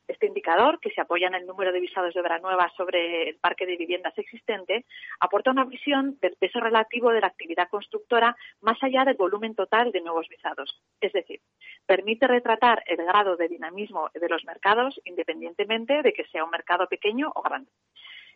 Este 0.07 0.27
indicador, 0.27 0.79
que 0.79 0.91
se 0.91 1.01
apoya 1.01 1.27
en 1.27 1.35
el 1.35 1.45
número 1.45 1.71
de 1.71 1.81
visados 1.81 2.13
de 2.13 2.21
obra 2.21 2.39
nueva 2.39 2.71
sobre 2.77 3.29
el 3.29 3.35
parque 3.35 3.65
de 3.65 3.75
viviendas 3.75 4.17
existente, 4.17 4.85
aporta 5.19 5.51
una 5.51 5.65
visión 5.65 6.17
del 6.21 6.35
peso 6.39 6.59
relativo 6.59 7.11
de 7.11 7.21
la 7.21 7.27
actividad 7.27 7.69
constructora 7.69 8.35
más 8.61 8.81
allá 8.81 9.03
del 9.03 9.17
volumen 9.17 9.53
total 9.53 9.91
de 9.91 10.01
nuevos 10.01 10.27
visados. 10.29 10.81
Es 11.01 11.11
decir, 11.11 11.41
permite 11.85 12.27
retratar 12.27 12.83
el 12.87 12.97
grado 12.97 13.35
de 13.35 13.49
dinamismo 13.49 14.09
de 14.13 14.29
los 14.29 14.45
mercados 14.45 14.99
independientemente 15.03 16.01
de 16.01 16.13
que 16.13 16.25
sea 16.27 16.43
un 16.43 16.51
mercado 16.51 16.87
pequeño 16.87 17.31
o 17.35 17.41
grande. 17.41 17.71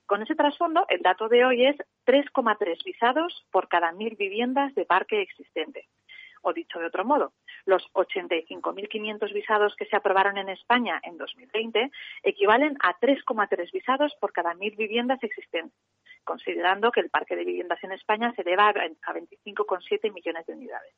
Con 0.06 0.22
ese 0.22 0.36
trasfondo, 0.36 0.86
el 0.90 1.02
dato 1.02 1.30
de 1.30 1.46
hoy 1.46 1.66
es 1.66 1.78
3,3 2.06 2.84
visados 2.84 3.46
por 3.50 3.70
cada 3.70 3.94
mil 3.94 4.18
viviendas 4.18 4.76
de 4.76 4.84
parque 4.84 5.22
existente. 5.22 5.88
O 6.42 6.54
dicho 6.54 6.80
de 6.80 6.88
otro 6.88 7.06
modo, 7.06 7.34
los 7.66 7.84
85.500 7.94 9.34
visados 9.34 9.76
que 9.76 9.86
se 9.86 9.96
aprobaron 9.96 10.38
en 10.38 10.50
España 10.50 11.00
en 11.04 11.18
2020 11.18 11.92
equivalen 12.24 12.78
a 12.82 13.00
3,3 13.00 13.72
visados 13.72 14.16
por 14.20 14.34
cada 14.34 14.54
mil 14.56 14.76
viviendas 14.76 15.22
existentes, 15.24 15.78
considerando 16.24 16.92
que 16.92 17.02
el 17.02 17.10
parque 17.10 17.36
de 17.36 17.46
viviendas 17.46 17.84
en 17.84 17.92
España 17.92 18.34
se 18.36 18.42
eleva 18.42 18.70
a 18.70 18.74
25,7 18.74 20.12
millones 20.12 20.46
de 20.46 20.54
unidades. 20.54 20.94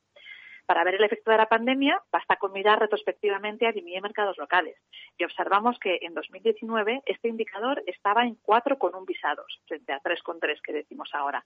Para 0.65 0.85
ver 0.85 0.95
el 0.95 1.03
efecto 1.03 1.29
de 1.31 1.37
la 1.37 1.49
pandemia, 1.49 2.01
basta 2.11 2.37
con 2.37 2.53
mirar 2.53 2.79
retrospectivamente 2.79 3.67
a 3.67 3.73
DIMIE 3.73 3.99
mercados 3.99 4.37
locales 4.37 4.77
y 5.17 5.25
observamos 5.25 5.77
que 5.77 5.99
en 6.01 6.13
2019 6.13 7.01
este 7.05 7.27
indicador 7.27 7.83
estaba 7.85 8.23
en 8.23 8.37
4,1 8.41 9.05
visados 9.05 9.59
frente 9.67 9.91
a 9.91 10.01
3,3 10.01 10.61
que 10.61 10.71
decimos 10.71 11.09
ahora. 11.13 11.43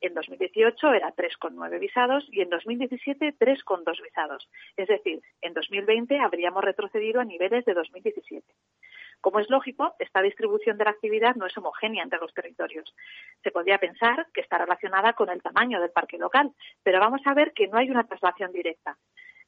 En 0.00 0.14
2018 0.14 0.92
era 0.94 1.14
3,9 1.14 1.78
visados 1.78 2.26
y 2.30 2.40
en 2.40 2.48
2017 2.48 3.34
3,2 3.38 4.02
visados. 4.02 4.48
Es 4.76 4.88
decir, 4.88 5.20
en 5.42 5.52
2020 5.52 6.18
habríamos 6.18 6.64
retrocedido 6.64 7.20
a 7.20 7.24
niveles 7.24 7.66
de 7.66 7.74
2017. 7.74 8.46
Como 9.24 9.38
es 9.38 9.48
lógico, 9.48 9.94
esta 9.98 10.20
distribución 10.20 10.76
de 10.76 10.84
la 10.84 10.90
actividad 10.90 11.34
no 11.34 11.46
es 11.46 11.56
homogénea 11.56 12.02
entre 12.02 12.18
los 12.18 12.34
territorios. 12.34 12.94
Se 13.42 13.50
podría 13.50 13.78
pensar 13.78 14.26
que 14.34 14.42
está 14.42 14.58
relacionada 14.58 15.14
con 15.14 15.30
el 15.30 15.40
tamaño 15.40 15.80
del 15.80 15.92
parque 15.92 16.18
local, 16.18 16.52
pero 16.82 17.00
vamos 17.00 17.22
a 17.24 17.32
ver 17.32 17.54
que 17.54 17.66
no 17.66 17.78
hay 17.78 17.88
una 17.88 18.04
traslación 18.04 18.52
directa. 18.52 18.98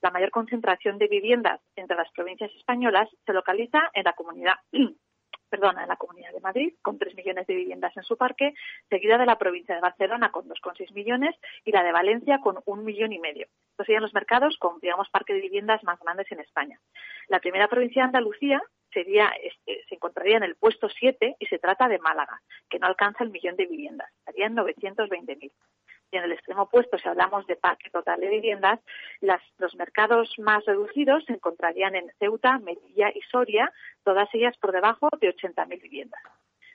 La 0.00 0.10
mayor 0.10 0.30
concentración 0.30 0.96
de 0.96 1.08
viviendas 1.08 1.60
entre 1.76 1.94
las 1.94 2.10
provincias 2.12 2.50
españolas 2.54 3.10
se 3.26 3.34
localiza 3.34 3.90
en 3.92 4.04
la 4.04 4.14
comunidad 4.14 4.54
perdona, 5.48 5.82
en 5.82 5.88
la 5.88 5.96
Comunidad 5.96 6.32
de 6.32 6.40
Madrid, 6.40 6.74
con 6.82 6.98
3 6.98 7.14
millones 7.14 7.46
de 7.46 7.54
viviendas 7.54 7.96
en 7.96 8.02
su 8.02 8.16
parque, 8.16 8.54
seguida 8.88 9.18
de 9.18 9.26
la 9.26 9.38
provincia 9.38 9.74
de 9.74 9.80
Barcelona 9.80 10.30
con 10.30 10.48
2,6 10.48 10.92
millones 10.92 11.34
y 11.64 11.72
la 11.72 11.82
de 11.82 11.92
Valencia 11.92 12.40
con 12.40 12.58
un 12.64 12.84
millón 12.84 13.12
y 13.12 13.18
medio. 13.18 13.46
Estos 13.70 13.86
serían 13.86 14.02
los 14.02 14.14
mercados 14.14 14.56
con, 14.58 14.78
digamos, 14.80 15.08
parque 15.10 15.34
de 15.34 15.40
viviendas 15.40 15.82
más 15.84 15.98
grandes 16.00 16.30
en 16.32 16.40
España. 16.40 16.80
La 17.28 17.40
primera 17.40 17.68
provincia 17.68 18.02
de 18.02 18.06
Andalucía 18.06 18.62
sería, 18.92 19.28
este, 19.42 19.84
se 19.88 19.94
encontraría 19.94 20.38
en 20.38 20.42
el 20.42 20.56
puesto 20.56 20.88
7 20.88 21.36
y 21.38 21.46
se 21.46 21.58
trata 21.58 21.88
de 21.88 21.98
Málaga, 21.98 22.40
que 22.68 22.78
no 22.78 22.86
alcanza 22.86 23.24
el 23.24 23.30
millón 23.30 23.56
de 23.56 23.66
viviendas, 23.66 24.08
estaría 24.18 24.46
en 24.46 24.56
920.000. 24.56 25.52
Y 26.10 26.16
en 26.16 26.24
el 26.24 26.32
extremo 26.32 26.62
opuesto, 26.62 26.98
si 26.98 27.08
hablamos 27.08 27.46
de 27.46 27.56
parque 27.56 27.90
total 27.90 28.20
de 28.20 28.28
viviendas, 28.28 28.80
los 29.58 29.74
mercados 29.74 30.34
más 30.38 30.64
reducidos 30.64 31.24
se 31.24 31.32
encontrarían 31.32 31.96
en 31.96 32.12
Ceuta, 32.18 32.58
Melilla 32.58 33.10
y 33.14 33.20
Soria, 33.22 33.72
todas 34.04 34.28
ellas 34.32 34.56
por 34.58 34.72
debajo 34.72 35.08
de 35.20 35.34
80.000 35.34 35.82
viviendas. 35.82 36.22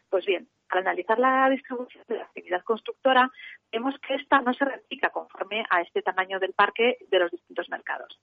Pues 0.10 0.26
bien, 0.26 0.50
al 0.70 0.80
analizar 0.80 1.18
la 1.20 1.50
distribución 1.50 2.04
de 2.10 2.18
la 2.18 2.24
actividad 2.24 2.64
constructora, 2.64 3.32
vemos 3.72 3.96
que 4.06 4.16
esta 4.16 4.42
no 4.42 4.54
se 4.54 4.66
replica 4.66 5.10
conforme 5.10 5.66
a 5.70 5.82
este 5.82 6.02
tamaño 6.02 6.38
del 6.40 6.54
parque 6.54 6.98
de 7.10 7.20
los 7.20 7.32
distintos 7.32 7.70
mercados. 7.70 8.20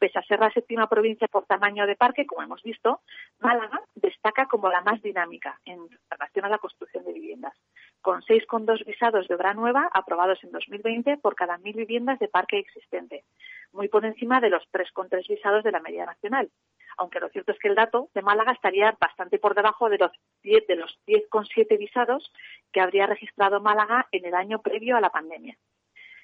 Pese 0.00 0.18
a 0.18 0.22
ser 0.22 0.40
la 0.40 0.50
séptima 0.50 0.88
provincia 0.88 1.28
por 1.28 1.44
tamaño 1.44 1.86
de 1.86 1.94
parque, 1.94 2.24
como 2.24 2.42
hemos 2.42 2.62
visto, 2.62 3.02
Málaga 3.38 3.82
destaca 3.96 4.46
como 4.46 4.70
la 4.70 4.80
más 4.80 5.02
dinámica 5.02 5.60
en 5.66 5.78
relación 6.08 6.46
a 6.46 6.48
la 6.48 6.56
construcción 6.56 7.04
de 7.04 7.12
viviendas, 7.12 7.52
con 8.00 8.22
6,2 8.22 8.86
visados 8.86 9.28
de 9.28 9.34
obra 9.34 9.52
nueva 9.52 9.90
aprobados 9.92 10.42
en 10.42 10.52
2020 10.52 11.18
por 11.18 11.34
cada 11.34 11.58
mil 11.58 11.76
viviendas 11.76 12.18
de 12.18 12.28
parque 12.28 12.58
existente, 12.58 13.24
muy 13.72 13.88
por 13.88 14.06
encima 14.06 14.40
de 14.40 14.48
los 14.48 14.62
3,3 14.72 15.28
visados 15.28 15.64
de 15.64 15.70
la 15.70 15.80
media 15.80 16.06
nacional. 16.06 16.48
Aunque 16.96 17.20
lo 17.20 17.28
cierto 17.28 17.52
es 17.52 17.58
que 17.58 17.68
el 17.68 17.74
dato 17.74 18.08
de 18.14 18.22
Málaga 18.22 18.52
estaría 18.52 18.96
bastante 18.98 19.38
por 19.38 19.54
debajo 19.54 19.90
de 19.90 19.98
los 19.98 20.12
10 20.42 20.66
de 20.66 20.76
los 20.76 20.98
10,7 21.06 21.76
visados 21.76 22.32
que 22.72 22.80
habría 22.80 23.06
registrado 23.06 23.60
Málaga 23.60 24.08
en 24.12 24.24
el 24.24 24.34
año 24.34 24.62
previo 24.62 24.96
a 24.96 25.02
la 25.02 25.10
pandemia. 25.10 25.58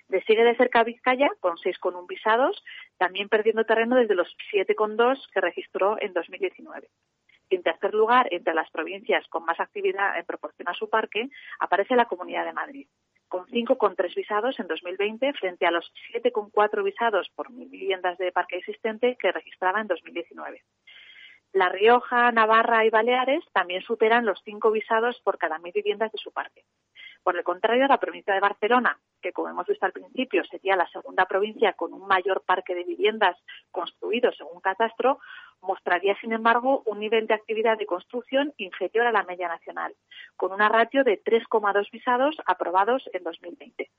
Le 0.08 0.22
sigue 0.22 0.44
de 0.44 0.56
cerca 0.56 0.84
Vizcaya 0.84 1.30
con 1.40 1.56
6,1 1.56 2.06
visados, 2.06 2.62
también 2.96 3.28
perdiendo 3.28 3.64
terreno 3.64 3.96
desde 3.96 4.14
los 4.14 4.28
7,2 4.52 5.18
que 5.32 5.40
registró 5.40 5.96
en 6.00 6.12
2019. 6.12 6.88
Y 7.48 7.56
en 7.56 7.62
tercer 7.62 7.94
lugar, 7.94 8.28
entre 8.30 8.54
las 8.54 8.70
provincias 8.70 9.26
con 9.28 9.44
más 9.44 9.58
actividad 9.60 10.18
en 10.18 10.24
proporción 10.24 10.68
a 10.68 10.74
su 10.74 10.88
parque, 10.88 11.28
aparece 11.60 11.94
la 11.94 12.06
Comunidad 12.06 12.44
de 12.44 12.52
Madrid, 12.52 12.88
con 13.28 13.46
5,3 13.46 14.14
visados 14.14 14.58
en 14.58 14.66
2020 14.66 15.32
frente 15.34 15.66
a 15.66 15.70
los 15.70 15.92
7,4 16.12 16.82
visados 16.82 17.28
por 17.34 17.50
mil 17.50 17.68
viviendas 17.68 18.18
de 18.18 18.32
parque 18.32 18.56
existente 18.56 19.16
que 19.16 19.32
registraba 19.32 19.80
en 19.80 19.86
2019. 19.86 20.62
La 21.52 21.68
Rioja, 21.68 22.32
Navarra 22.32 22.84
y 22.84 22.90
Baleares 22.90 23.44
también 23.52 23.82
superan 23.82 24.26
los 24.26 24.40
5 24.44 24.70
visados 24.70 25.20
por 25.22 25.38
cada 25.38 25.58
mil 25.58 25.72
viviendas 25.72 26.12
de 26.12 26.18
su 26.18 26.32
parque. 26.32 26.64
Por 27.26 27.36
el 27.36 27.42
contrario, 27.42 27.88
la 27.88 27.98
provincia 27.98 28.32
de 28.34 28.38
Barcelona, 28.38 29.00
que 29.20 29.32
como 29.32 29.48
hemos 29.48 29.66
visto 29.66 29.84
al 29.84 29.90
principio 29.90 30.44
sería 30.44 30.76
la 30.76 30.86
segunda 30.86 31.26
provincia 31.26 31.72
con 31.72 31.92
un 31.92 32.06
mayor 32.06 32.44
parque 32.46 32.72
de 32.72 32.84
viviendas 32.84 33.36
construido 33.72 34.30
según 34.30 34.60
catastro, 34.60 35.18
mostraría, 35.60 36.16
sin 36.20 36.32
embargo, 36.32 36.84
un 36.86 37.00
nivel 37.00 37.26
de 37.26 37.34
actividad 37.34 37.78
de 37.78 37.84
construcción 37.84 38.54
inferior 38.58 39.08
a 39.08 39.10
la 39.10 39.24
media 39.24 39.48
nacional, 39.48 39.92
con 40.36 40.52
una 40.52 40.68
ratio 40.68 41.02
de 41.02 41.20
3,2 41.20 41.90
visados 41.90 42.36
aprobados 42.46 43.02
en 43.12 43.24
2020. 43.24 43.90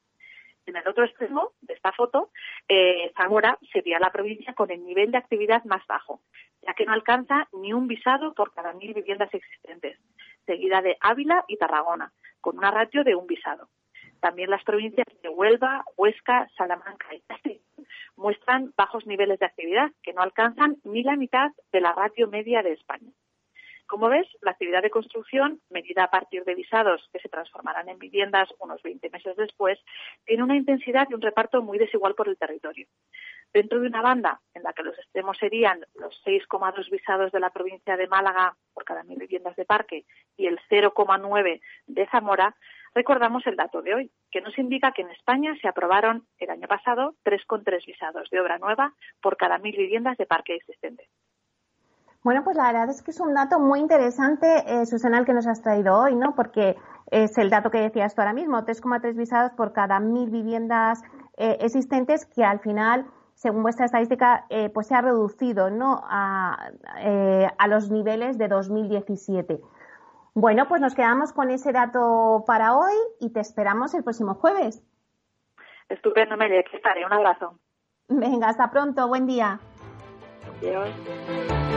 En 0.66 0.78
el 0.78 0.88
otro 0.88 1.04
extremo 1.04 1.52
de 1.60 1.74
esta 1.74 1.92
foto, 1.92 2.30
eh, 2.70 3.12
Zamora 3.18 3.58
sería 3.74 4.00
la 4.00 4.14
provincia 4.14 4.54
con 4.54 4.72
el 4.72 4.86
nivel 4.86 5.12
de 5.12 5.18
actividad 5.18 5.66
más 5.66 5.86
bajo, 5.86 6.22
ya 6.62 6.74
que 6.76 6.86
no 6.86 6.94
alcanza 6.94 7.50
ni 7.52 7.74
un 7.74 7.90
visado 7.90 8.34
por 8.34 8.54
cada 8.54 8.72
mil 8.72 8.94
viviendas 8.94 9.34
existentes, 9.34 10.00
seguida 10.46 10.82
de 10.82 10.96
Ávila 11.02 11.44
y 11.50 11.58
Tarragona, 11.58 12.14
con 12.42 12.58
una 12.58 12.72
ratio 12.72 13.04
de 13.04 13.16
un 13.16 13.28
visado. 13.28 13.70
También 14.20 14.50
las 14.50 14.64
provincias 14.64 15.06
de 15.22 15.30
Huelva, 15.30 15.84
Huesca, 15.96 16.48
Salamanca 16.58 17.14
y 17.14 17.22
Castilla 17.22 17.62
muestran 18.16 18.74
bajos 18.76 19.06
niveles 19.06 19.40
de 19.40 19.46
actividad, 19.46 19.92
que 20.02 20.14
no 20.14 20.22
alcanzan 20.22 20.78
ni 20.84 21.04
la 21.04 21.16
mitad 21.16 21.52
de 21.72 21.82
la 21.82 21.94
ratio 21.94 22.28
media 22.28 22.64
de 22.64 22.74
España. 22.74 23.12
Como 23.88 24.10
ves, 24.10 24.28
la 24.42 24.52
actividad 24.52 24.82
de 24.82 24.90
construcción, 24.90 25.62
medida 25.70 26.04
a 26.04 26.10
partir 26.10 26.44
de 26.44 26.56
visados 26.56 27.08
que 27.14 27.20
se 27.20 27.30
transformarán 27.30 27.88
en 27.88 27.98
viviendas 27.98 28.54
unos 28.60 28.84
20 28.84 29.10
meses 29.10 29.38
después, 29.38 29.80
tiene 30.26 30.44
una 30.44 30.58
intensidad 30.58 31.08
y 31.10 31.14
un 31.14 31.22
reparto 31.22 31.62
muy 31.62 31.78
desigual 31.78 32.14
por 32.14 32.28
el 32.28 32.38
territorio. 32.38 32.86
Dentro 33.54 33.80
de 33.80 33.88
una 33.88 34.02
banda 34.02 34.42
en 34.54 34.64
la 34.64 34.74
que 34.74 34.84
los 34.84 34.98
extremos 35.00 35.38
serían 35.38 35.86
los 35.96 36.22
6,2 36.26 36.90
visados 36.92 37.32
de 37.32 37.40
la 37.40 37.50
provincia 37.50 37.96
de 37.96 38.08
Málaga 38.08 38.58
por 38.74 38.84
cada 38.84 39.04
mil 39.04 39.20
viviendas 39.20 39.56
de 39.56 39.64
parque 39.64 40.04
y 40.36 40.48
el 40.48 40.60
0,9 40.70 41.62
de 41.88 42.08
Zamora, 42.08 42.58
recordamos 42.94 43.48
el 43.48 43.56
dato 43.56 43.82
de 43.82 43.96
hoy, 43.96 44.12
que 44.32 44.42
nos 44.42 44.58
indica 44.58 44.92
que 44.92 45.04
en 45.04 45.12
España 45.12 45.56
se 45.62 45.70
aprobaron 45.70 46.28
el 46.40 46.50
año 46.50 46.68
pasado 46.68 47.16
3,3 47.24 47.86
visados 47.86 48.30
de 48.32 48.42
obra 48.42 48.58
nueva 48.58 48.94
por 49.22 49.38
cada 49.38 49.60
mil 49.60 49.78
viviendas 49.78 50.18
de 50.18 50.26
parque 50.26 50.56
existente. 50.56 51.08
Bueno, 52.28 52.44
pues 52.44 52.58
la 52.58 52.66
verdad 52.66 52.90
es 52.90 53.02
que 53.02 53.12
es 53.12 53.22
un 53.22 53.34
dato 53.34 53.58
muy 53.58 53.80
interesante, 53.80 54.48
eh, 54.68 54.86
Susana, 54.86 55.18
el 55.18 55.26
que 55.26 55.32
nos 55.32 55.48
has 55.48 55.62
traído 55.62 55.98
hoy, 55.98 56.14
¿no? 56.14 56.36
Porque 56.36 56.76
es 57.10 57.38
el 57.38 57.50
dato 57.50 57.72
que 57.72 57.80
decías 57.80 58.16
tú 58.16 58.20
ahora 58.20 58.34
mismo, 58.34 58.66
3,3 58.66 59.16
visados 59.16 59.54
por 59.54 59.72
cada 59.72 60.02
mil 60.02 60.30
viviendas 60.30 61.02
eh, 61.38 61.56
existentes, 61.62 62.26
que 62.26 62.44
al 62.44 62.60
final, 62.60 63.06
según 63.34 63.64
vuestra 63.64 63.86
estadística, 63.86 64.46
eh, 64.50 64.70
pues 64.70 64.88
se 64.88 64.96
ha 64.96 65.00
reducido, 65.00 65.70
¿no? 65.70 66.02
A, 66.04 66.70
eh, 67.00 67.48
a 67.58 67.68
los 67.70 67.90
niveles 67.92 68.38
de 68.38 68.50
2017. 68.50 69.62
Bueno, 70.34 70.68
pues 70.68 70.82
nos 70.82 70.96
quedamos 70.96 71.32
con 71.32 71.50
ese 71.50 71.72
dato 71.72 72.44
para 72.46 72.76
hoy 72.76 72.96
y 73.22 73.32
te 73.32 73.40
esperamos 73.40 73.94
el 73.94 74.04
próximo 74.04 74.34
jueves. 74.34 74.84
Estupendo, 75.88 76.36
Meli, 76.36 76.58
aquí 76.58 76.76
estaré. 76.76 77.06
Un 77.06 77.14
abrazo. 77.14 77.58
Venga, 78.10 78.50
hasta 78.50 78.70
pronto. 78.70 79.08
Buen 79.08 79.28
día. 79.28 79.62
Adiós. 80.60 81.77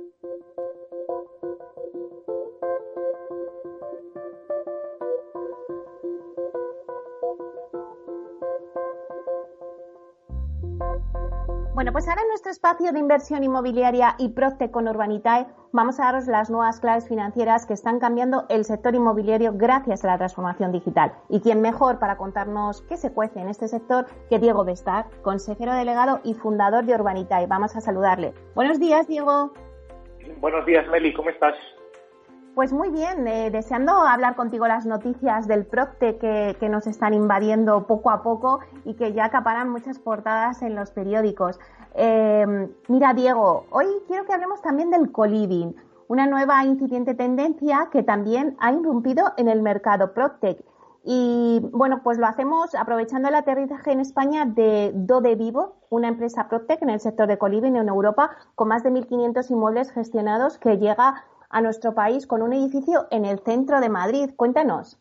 Pues 12.01 12.09
ahora 12.09 12.23
nuestro 12.29 12.51
espacio 12.51 12.91
de 12.91 12.97
inversión 12.97 13.43
inmobiliaria 13.43 14.15
y 14.17 14.29
Procte 14.29 14.71
con 14.71 14.87
Urbanitae 14.87 15.45
vamos 15.71 15.99
a 15.99 16.05
daros 16.05 16.25
las 16.25 16.49
nuevas 16.49 16.79
claves 16.79 17.07
financieras 17.07 17.67
que 17.67 17.75
están 17.75 17.99
cambiando 17.99 18.47
el 18.49 18.65
sector 18.65 18.95
inmobiliario 18.95 19.51
gracias 19.53 20.03
a 20.03 20.07
la 20.07 20.17
transformación 20.17 20.71
digital. 20.71 21.13
Y 21.29 21.41
quién 21.41 21.61
mejor 21.61 21.99
para 21.99 22.17
contarnos 22.17 22.81
qué 22.89 22.97
se 22.97 23.13
cuece 23.13 23.39
en 23.39 23.49
este 23.49 23.67
sector 23.67 24.07
que 24.31 24.39
Diego 24.39 24.65
Bestar, 24.65 25.11
consejero 25.21 25.75
delegado 25.75 26.21
y 26.23 26.33
fundador 26.33 26.85
de 26.85 26.95
Urbanitae. 26.95 27.45
Vamos 27.45 27.75
a 27.75 27.81
saludarle. 27.81 28.33
Buenos 28.55 28.79
días, 28.79 29.07
Diego. 29.07 29.53
Buenos 30.39 30.65
días, 30.65 30.87
Meli, 30.87 31.13
¿cómo 31.13 31.29
estás? 31.29 31.53
Pues 32.53 32.73
muy 32.73 32.89
bien, 32.89 33.25
eh, 33.29 33.49
deseando 33.49 33.93
hablar 33.93 34.35
contigo 34.35 34.67
las 34.67 34.85
noticias 34.85 35.47
del 35.47 35.65
Procte 35.65 36.17
que, 36.17 36.69
nos 36.69 36.85
están 36.85 37.13
invadiendo 37.13 37.87
poco 37.87 38.09
a 38.11 38.23
poco 38.23 38.59
y 38.83 38.95
que 38.95 39.13
ya 39.13 39.25
acaparan 39.25 39.69
muchas 39.69 39.99
portadas 39.99 40.61
en 40.61 40.75
los 40.75 40.91
periódicos. 40.91 41.59
Eh, 41.95 42.69
mira, 42.89 43.13
Diego, 43.13 43.67
hoy 43.71 43.85
quiero 44.05 44.25
que 44.25 44.33
hablemos 44.33 44.61
también 44.61 44.89
del 44.89 45.13
coliving, 45.13 45.75
una 46.09 46.27
nueva 46.27 46.65
incipiente 46.65 47.13
tendencia 47.13 47.87
que 47.89 48.03
también 48.03 48.57
ha 48.59 48.73
irrumpido 48.73 49.31
en 49.37 49.47
el 49.47 49.61
mercado 49.61 50.13
Proctec. 50.13 50.61
Y 51.05 51.61
bueno, 51.71 52.01
pues 52.03 52.17
lo 52.17 52.27
hacemos 52.27 52.75
aprovechando 52.75 53.29
el 53.29 53.35
aterrizaje 53.35 53.93
en 53.93 54.01
España 54.01 54.45
de 54.45 54.91
Dode 54.93 55.35
Vivo, 55.35 55.77
una 55.89 56.09
empresa 56.09 56.49
Proctec 56.49 56.81
en 56.81 56.89
el 56.89 56.99
sector 56.99 57.27
de 57.27 57.37
coliving 57.37 57.77
en 57.77 57.87
Europa, 57.87 58.31
con 58.55 58.67
más 58.67 58.83
de 58.83 58.91
1.500 58.91 59.49
inmuebles 59.49 59.91
gestionados 59.91 60.57
que 60.57 60.77
llega 60.77 61.23
a 61.51 61.61
nuestro 61.61 61.93
país 61.93 62.25
con 62.25 62.41
un 62.41 62.53
edificio 62.53 63.07
en 63.11 63.25
el 63.25 63.39
centro 63.39 63.79
de 63.79 63.89
Madrid. 63.89 64.29
Cuéntanos. 64.35 64.97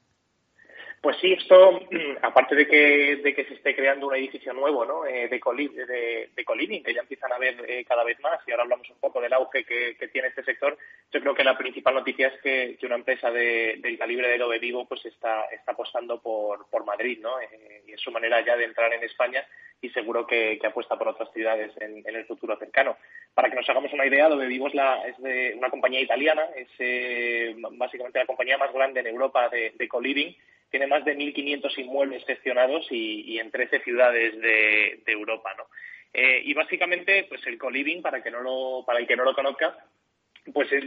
Pues 1.00 1.16
sí, 1.18 1.32
esto, 1.32 1.80
aparte 2.20 2.54
de 2.54 2.68
que, 2.68 3.16
de 3.24 3.34
que 3.34 3.46
se 3.46 3.54
esté 3.54 3.74
creando 3.74 4.06
un 4.06 4.16
edificio 4.16 4.52
nuevo 4.52 4.84
¿no? 4.84 5.06
eh, 5.06 5.28
de, 5.28 5.40
coli, 5.40 5.68
de, 5.68 5.86
de 5.86 6.82
que 6.84 6.94
ya 6.94 7.00
empiezan 7.00 7.32
a 7.32 7.38
ver 7.38 7.56
eh, 7.66 7.86
cada 7.86 8.04
vez 8.04 8.20
más, 8.20 8.38
y 8.46 8.50
ahora 8.50 8.64
hablamos 8.64 8.90
un 8.90 9.00
poco 9.00 9.18
del 9.18 9.32
auge 9.32 9.64
que, 9.64 10.08
tiene 10.12 10.28
este 10.28 10.44
sector, 10.44 10.76
yo 11.10 11.20
creo 11.20 11.34
que 11.34 11.44
la 11.44 11.56
principal 11.56 11.94
noticia 11.94 12.28
es 12.28 12.40
que, 12.42 12.76
que 12.78 12.84
una 12.84 12.96
empresa 12.96 13.30
de, 13.30 13.78
del 13.80 13.96
calibre 13.96 14.28
de 14.28 14.36
Lobe 14.36 14.58
Vivo 14.58 14.86
pues 14.86 15.06
está, 15.06 15.46
está 15.46 15.72
apostando 15.72 16.20
por, 16.20 16.68
por 16.68 16.84
Madrid, 16.84 17.18
¿no? 17.22 17.40
Eh, 17.40 17.82
y 17.86 17.92
es 17.92 18.00
su 18.00 18.10
manera 18.10 18.44
ya 18.44 18.56
de 18.56 18.64
entrar 18.64 18.92
en 18.92 19.02
España 19.02 19.42
y 19.82 19.88
seguro 19.90 20.26
que, 20.26 20.58
apuesta 20.62 20.98
por 20.98 21.08
otras 21.08 21.32
ciudades 21.32 21.72
en, 21.80 22.02
en, 22.06 22.16
el 22.16 22.26
futuro 22.26 22.56
cercano. 22.58 22.96
Para 23.34 23.48
que 23.48 23.56
nos 23.56 23.68
hagamos 23.68 23.92
una 23.92 24.06
idea, 24.06 24.28
Lobe 24.28 24.46
Vivo 24.46 24.68
es, 24.68 24.74
la, 24.74 25.06
es 25.06 25.16
de 25.18 25.54
una 25.56 25.70
compañía 25.70 26.00
italiana, 26.00 26.42
es 26.54 26.68
eh, 26.78 27.54
básicamente 27.72 28.18
la 28.18 28.26
compañía 28.26 28.58
más 28.58 28.72
grande 28.72 29.00
en 29.00 29.06
Europa 29.06 29.48
de, 29.48 29.72
de 29.76 29.88
coliving, 29.88 30.36
tiene 30.70 30.86
más 30.86 31.04
de 31.04 31.16
1.500 31.16 31.78
inmuebles 31.78 32.24
gestionados 32.24 32.86
y, 32.90 33.38
en 33.38 33.50
13 33.50 33.80
ciudades 33.80 34.40
de, 34.40 35.02
Europa, 35.06 35.52
¿no? 35.56 35.64
Eh, 36.12 36.42
y 36.44 36.54
básicamente, 36.54 37.26
pues 37.28 37.44
el 37.46 37.58
co-living, 37.58 38.02
para, 38.02 38.22
que 38.22 38.30
no 38.30 38.40
lo, 38.40 38.84
para 38.86 39.00
el 39.00 39.06
que 39.06 39.16
no 39.16 39.24
lo 39.24 39.34
conozca, 39.34 39.76
pues 40.52 40.72
es, 40.72 40.84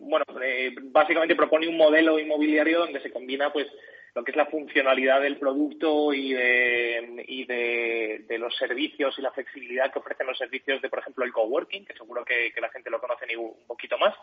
bueno, 0.00 0.24
eh, 0.42 0.74
básicamente 0.82 1.34
propone 1.34 1.68
un 1.68 1.76
modelo 1.76 2.18
inmobiliario 2.18 2.80
donde 2.80 3.00
se 3.00 3.10
combina, 3.10 3.52
pues, 3.52 3.66
lo 4.14 4.24
que 4.24 4.30
es 4.30 4.36
la 4.36 4.46
funcionalidad 4.46 5.20
del 5.20 5.38
producto 5.38 6.12
y 6.12 6.32
de, 6.32 7.24
y 7.26 7.44
de, 7.44 8.38
los 8.38 8.56
servicios 8.56 9.18
y 9.18 9.22
la 9.22 9.32
flexibilidad 9.32 9.92
que 9.92 9.98
ofrecen 9.98 10.26
los 10.26 10.38
servicios 10.38 10.80
de, 10.82 10.88
por 10.88 11.00
ejemplo, 11.00 11.24
el 11.24 11.32
coworking, 11.32 11.84
que 11.84 11.94
seguro 11.94 12.24
que, 12.24 12.52
la 12.60 12.70
gente 12.70 12.90
lo 12.90 13.00
conoce 13.00 13.36
un 13.36 13.66
poquito 13.66 13.98
más. 13.98 14.14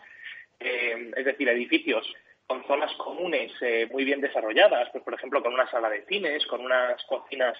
Eh, 0.60 1.10
es 1.16 1.24
decir, 1.24 1.48
edificios 1.48 2.06
con 2.46 2.64
zonas 2.66 2.92
comunes 2.96 3.52
eh, 3.60 3.88
muy 3.90 4.04
bien 4.04 4.20
desarrolladas, 4.20 4.90
pues 4.90 5.02
por 5.02 5.14
ejemplo 5.14 5.42
con 5.42 5.54
una 5.54 5.70
sala 5.70 5.88
de 5.88 6.04
cines, 6.06 6.46
con 6.46 6.60
unas 6.60 7.02
cocinas 7.04 7.56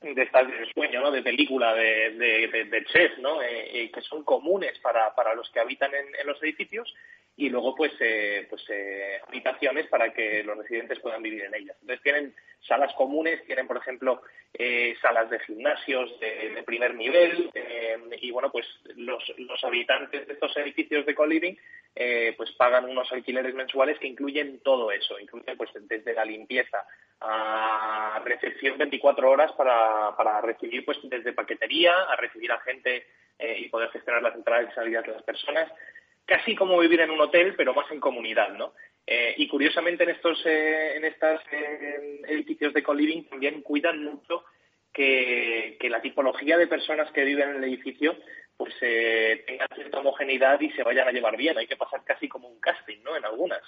de 0.00 0.22
estas 0.22 0.48
de 0.48 0.72
sueño, 0.72 1.00
¿no? 1.00 1.10
de 1.10 1.22
película, 1.22 1.74
de, 1.74 2.10
de, 2.10 2.84
chef, 2.86 3.18
¿no? 3.18 3.42
Eh, 3.42 3.82
eh, 3.82 3.90
que 3.90 4.00
son 4.00 4.24
comunes 4.24 4.78
para, 4.78 5.14
para 5.14 5.34
los 5.34 5.50
que 5.50 5.60
habitan 5.60 5.90
en, 5.94 6.26
los 6.26 6.42
edificios 6.42 6.92
y 7.40 7.48
luego 7.48 7.74
pues 7.74 7.92
eh, 8.00 8.46
pues 8.50 8.62
eh, 8.68 9.18
habitaciones 9.26 9.86
para 9.86 10.12
que 10.12 10.44
los 10.44 10.58
residentes 10.58 11.00
puedan 11.00 11.22
vivir 11.22 11.44
en 11.44 11.54
ellas. 11.54 11.74
Entonces 11.80 12.02
tienen 12.02 12.34
salas 12.68 12.92
comunes, 12.92 13.42
tienen 13.46 13.66
por 13.66 13.78
ejemplo 13.78 14.20
eh, 14.52 14.94
salas 15.00 15.30
de 15.30 15.40
gimnasios 15.40 16.20
de, 16.20 16.62
primer 16.66 16.94
nivel 16.94 17.50
y 18.20 18.30
bueno 18.30 18.52
pues 18.52 18.66
los, 18.94 19.24
los 19.38 19.64
habitantes 19.64 20.26
de 20.26 20.34
estos 20.34 20.54
edificios 20.58 21.06
de 21.06 21.14
co-living 21.14 21.54
pues 22.36 22.52
pagan 22.52 22.84
unos 22.84 23.10
alquileres 23.10 23.54
mensuales 23.54 23.98
que 23.98 24.06
incluyen 24.06 24.60
todo 24.60 24.92
eso, 24.92 25.18
incluyen 25.18 25.56
pues 25.56 25.70
desde 25.74 26.12
la 26.12 26.24
limpieza 26.26 26.84
a 27.20 28.20
recepción 28.24 28.76
24 28.76 29.30
horas 29.30 29.52
para, 29.52 30.14
para 30.16 30.42
recibir 30.42 30.84
pues 30.84 30.98
desde 31.04 31.32
paquetería 31.32 31.94
a 32.02 32.16
recibir 32.16 32.52
a 32.52 32.60
gente 32.60 33.06
y 33.56 33.68
poder 33.70 33.88
gestionar 33.90 34.22
las 34.22 34.34
entradas 34.34 34.70
y 34.70 34.74
salidas 34.74 35.06
de 35.06 35.12
las 35.12 35.22
personas 35.22 35.72
casi 36.30 36.54
como 36.54 36.78
vivir 36.78 37.00
en 37.00 37.10
un 37.10 37.20
hotel, 37.20 37.54
pero 37.56 37.74
más 37.74 37.90
en 37.90 37.98
comunidad, 37.98 38.50
¿no? 38.50 38.72
Eh, 39.04 39.34
y 39.38 39.48
curiosamente 39.48 40.04
en 40.04 40.10
estos 40.10 40.40
eh, 40.46 40.92
en 40.94 41.04
estos 41.04 41.40
eh, 41.50 42.20
edificios 42.28 42.72
de 42.72 42.84
co-living 42.84 43.24
también 43.24 43.62
cuidan 43.62 44.04
mucho 44.04 44.44
que, 44.92 45.76
la 45.90 46.00
tipología 46.00 46.56
de 46.56 46.68
personas 46.68 47.10
que 47.10 47.24
viven 47.24 47.48
en 47.48 47.56
el 47.56 47.64
edificio 47.64 48.16
pues 48.56 48.72
tenga 48.78 49.66
cierta 49.74 49.98
homogeneidad 49.98 50.60
y 50.60 50.70
se 50.70 50.84
vayan 50.84 51.08
a 51.08 51.12
llevar 51.12 51.36
bien. 51.36 51.58
Hay 51.58 51.66
que 51.66 51.78
pasar 51.78 52.04
casi 52.04 52.28
como 52.28 52.46
un 52.46 52.60
casting, 52.60 52.98
¿no? 53.02 53.16
En 53.16 53.24
algunas. 53.24 53.62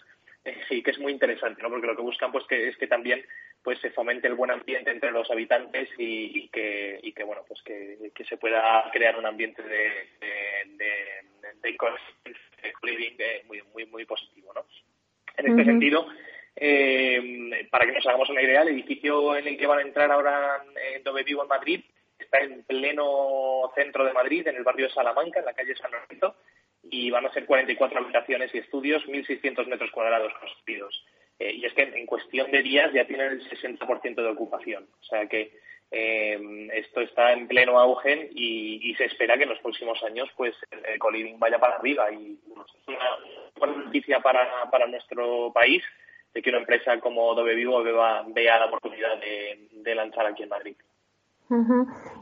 sí, 0.69 0.85
que 0.85 0.93
es 0.93 0.99
muy 1.01 1.11
interesante, 1.11 1.63
¿no? 1.63 1.69
Porque 1.69 1.89
lo 1.89 1.97
que 1.97 2.03
buscan 2.03 2.31
pues 2.31 2.47
que 2.47 2.69
es 2.69 2.77
que 2.77 2.87
también 2.87 3.25
pues 3.65 3.81
se 3.81 3.91
fomente 3.91 4.29
el 4.29 4.35
buen 4.35 4.53
ambiente 4.53 4.93
entre 4.93 5.11
los 5.11 5.29
habitantes 5.33 5.89
y, 5.99 6.49
que, 6.51 7.01
y 7.03 7.13
que 7.13 7.25
bueno 7.25 7.43
pues 7.49 7.61
que, 7.63 8.13
se 8.29 8.37
pueda 8.37 8.89
crear 8.93 9.19
un 9.19 9.27
ambiente 9.27 9.63
de, 9.63 9.91
de, 10.21 10.93
de, 11.61 11.77
living 12.83 13.17
muy, 13.47 13.63
muy, 13.73 13.87
muy 13.87 14.05
positivo. 14.05 14.53
¿no? 14.55 14.65
En 15.37 15.47
este 15.47 15.65
sentido, 15.65 16.07
eh, 16.57 17.67
para 17.71 17.87
que 17.87 17.93
nos 17.93 18.07
hagamos 18.07 18.29
una 18.31 18.43
idea, 18.43 18.63
el 18.63 18.69
edificio 18.69 19.37
en 19.37 19.47
el 19.47 19.57
que 19.57 19.67
van 19.67 19.79
a 19.79 19.83
entrar 19.83 20.11
ahora 20.11 20.65
en 20.95 21.03
Dove 21.03 21.25
Vivo 21.25 21.43
en 21.43 21.49
Madrid 21.49 21.81
está 22.19 22.39
en 22.41 22.63
pleno 22.65 23.71
centro 23.75 24.05
de 24.05 24.13
Madrid, 24.13 24.47
en 24.47 24.57
el 24.57 24.63
barrio 24.63 24.87
de 24.87 24.93
Salamanca, 24.93 25.41
en 25.41 25.47
la 25.47 25.55
calle 25.55 25.75
San 25.77 25.91
Lorenzo, 25.91 26.37
y 26.85 27.11
van 27.11 27.27
a 27.27 27.33
ser 27.33 27.47
44 27.47 27.99
habitaciones 27.99 28.55
y 28.55 28.59
estudios, 28.59 29.05
1.600 29.07 29.67
metros 29.67 29.91
cuadrados 29.91 30.33
construidos. 30.41 31.05
Eh, 31.39 31.53
y 31.53 31.65
es 31.65 31.73
que 31.75 31.83
en 31.83 32.07
cuestión 32.07 32.51
de 32.51 32.63
días 32.63 32.93
ya 32.93 33.07
tienen 33.07 33.33
el 33.33 33.49
60% 33.49 34.15
de 34.15 34.29
ocupación. 34.29 34.89
O 35.01 35.05
sea 35.05 35.27
que 35.27 35.53
eh, 35.95 36.69
esto 36.73 37.03
está 37.03 37.35
en 37.35 37.47
pleno 37.47 37.79
auge 37.79 38.31
y, 38.35 38.95
se 38.97 39.05
espera 39.05 39.37
que 39.37 39.43
en 39.43 39.51
los 39.51 39.59
próximos 39.61 40.03
años 40.03 40.29
pues 40.37 40.55
el, 40.71 40.99
coliving 40.99 41.39
vaya 41.39 41.59
para 41.59 41.77
arriba 41.77 42.11
y 42.11 42.39
es 42.47 42.89
una 42.89 42.99
buena 43.57 43.85
noticia 43.85 44.21
para, 44.21 44.71
para 44.71 44.87
nuestro 44.87 45.53
país 45.53 45.83
de 46.33 46.41
que 46.41 46.49
una 46.49 46.61
empresa 46.61 46.99
como 47.01 47.35
Dove 47.35 47.55
Vivo 47.55 47.83
vea, 47.83 48.59
la 48.59 48.67
oportunidad 48.67 49.19
de, 49.21 49.95
lanzar 49.95 50.27
aquí 50.27 50.43
en 50.43 50.49
Madrid. 50.49 50.77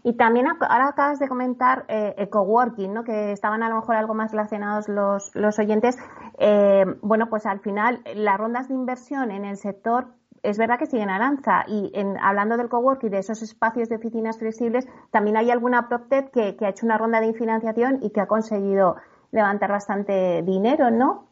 Y 0.02 0.16
también 0.16 0.48
ahora 0.48 0.88
acabas 0.88 1.20
de 1.20 1.28
comentar 1.28 1.84
eh, 1.86 2.26
coworking, 2.28 2.92
¿no? 2.92 3.04
que 3.04 3.30
estaban 3.30 3.62
a 3.62 3.68
lo 3.68 3.76
mejor 3.76 3.94
algo 3.94 4.14
más 4.14 4.32
relacionados 4.32 4.88
los, 4.88 5.32
los 5.36 5.56
oyentes. 5.60 5.96
Eh, 6.38 6.84
bueno, 7.02 7.30
pues 7.30 7.46
al 7.46 7.60
final 7.60 8.02
las 8.16 8.38
rondas 8.38 8.66
de 8.66 8.74
inversión 8.74 9.30
en 9.30 9.44
el 9.44 9.56
sector 9.56 10.08
es 10.42 10.58
verdad 10.58 10.78
que 10.78 10.86
siguen 10.86 11.10
a 11.10 11.18
lanza 11.18 11.64
y 11.66 11.90
en, 11.94 12.16
hablando 12.18 12.56
del 12.56 12.68
coworking 12.68 13.08
y 13.08 13.12
de 13.12 13.18
esos 13.18 13.42
espacios 13.42 13.88
de 13.88 13.96
oficinas 13.96 14.38
flexibles, 14.38 14.86
también 15.10 15.36
hay 15.36 15.50
alguna 15.50 15.88
PropTech 15.88 16.30
que, 16.30 16.56
que 16.56 16.66
ha 16.66 16.70
hecho 16.70 16.86
una 16.86 16.98
ronda 16.98 17.20
de 17.20 17.32
financiación 17.34 17.98
y 18.02 18.10
que 18.10 18.20
ha 18.20 18.26
conseguido 18.26 18.96
levantar 19.32 19.70
bastante 19.70 20.42
dinero, 20.42 20.90
¿no? 20.90 21.30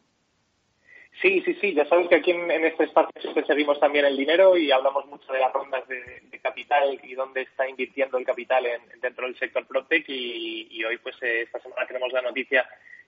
Sí, 1.21 1.41
sí, 1.41 1.53
sí. 1.55 1.73
Ya 1.73 1.85
sabes 1.85 2.07
que 2.07 2.15
aquí 2.15 2.31
en, 2.31 2.49
este 2.65 2.85
espacio 2.85 3.11
siempre 3.21 3.45
seguimos 3.45 3.79
también 3.79 4.05
el 4.05 4.15
dinero 4.15 4.55
y 4.55 4.71
hablamos 4.71 5.05
mucho 5.07 5.33
de 5.33 5.39
las 5.39 5.51
rondas 5.51 5.85
de, 5.87 6.21
capital 6.41 6.97
y 7.03 7.13
dónde 7.15 7.41
está 7.41 7.67
invirtiendo 7.67 8.17
el 8.17 8.25
capital 8.25 8.65
dentro 9.01 9.25
del 9.25 9.37
sector 9.37 9.67
PropTech 9.67 10.05
y, 10.07 10.83
hoy, 10.85 10.97
pues, 10.97 11.15
eh, 11.21 11.41
esta 11.41 11.59
semana 11.59 11.85
tenemos 11.85 12.13
la 12.13 12.21
noticia 12.21 12.65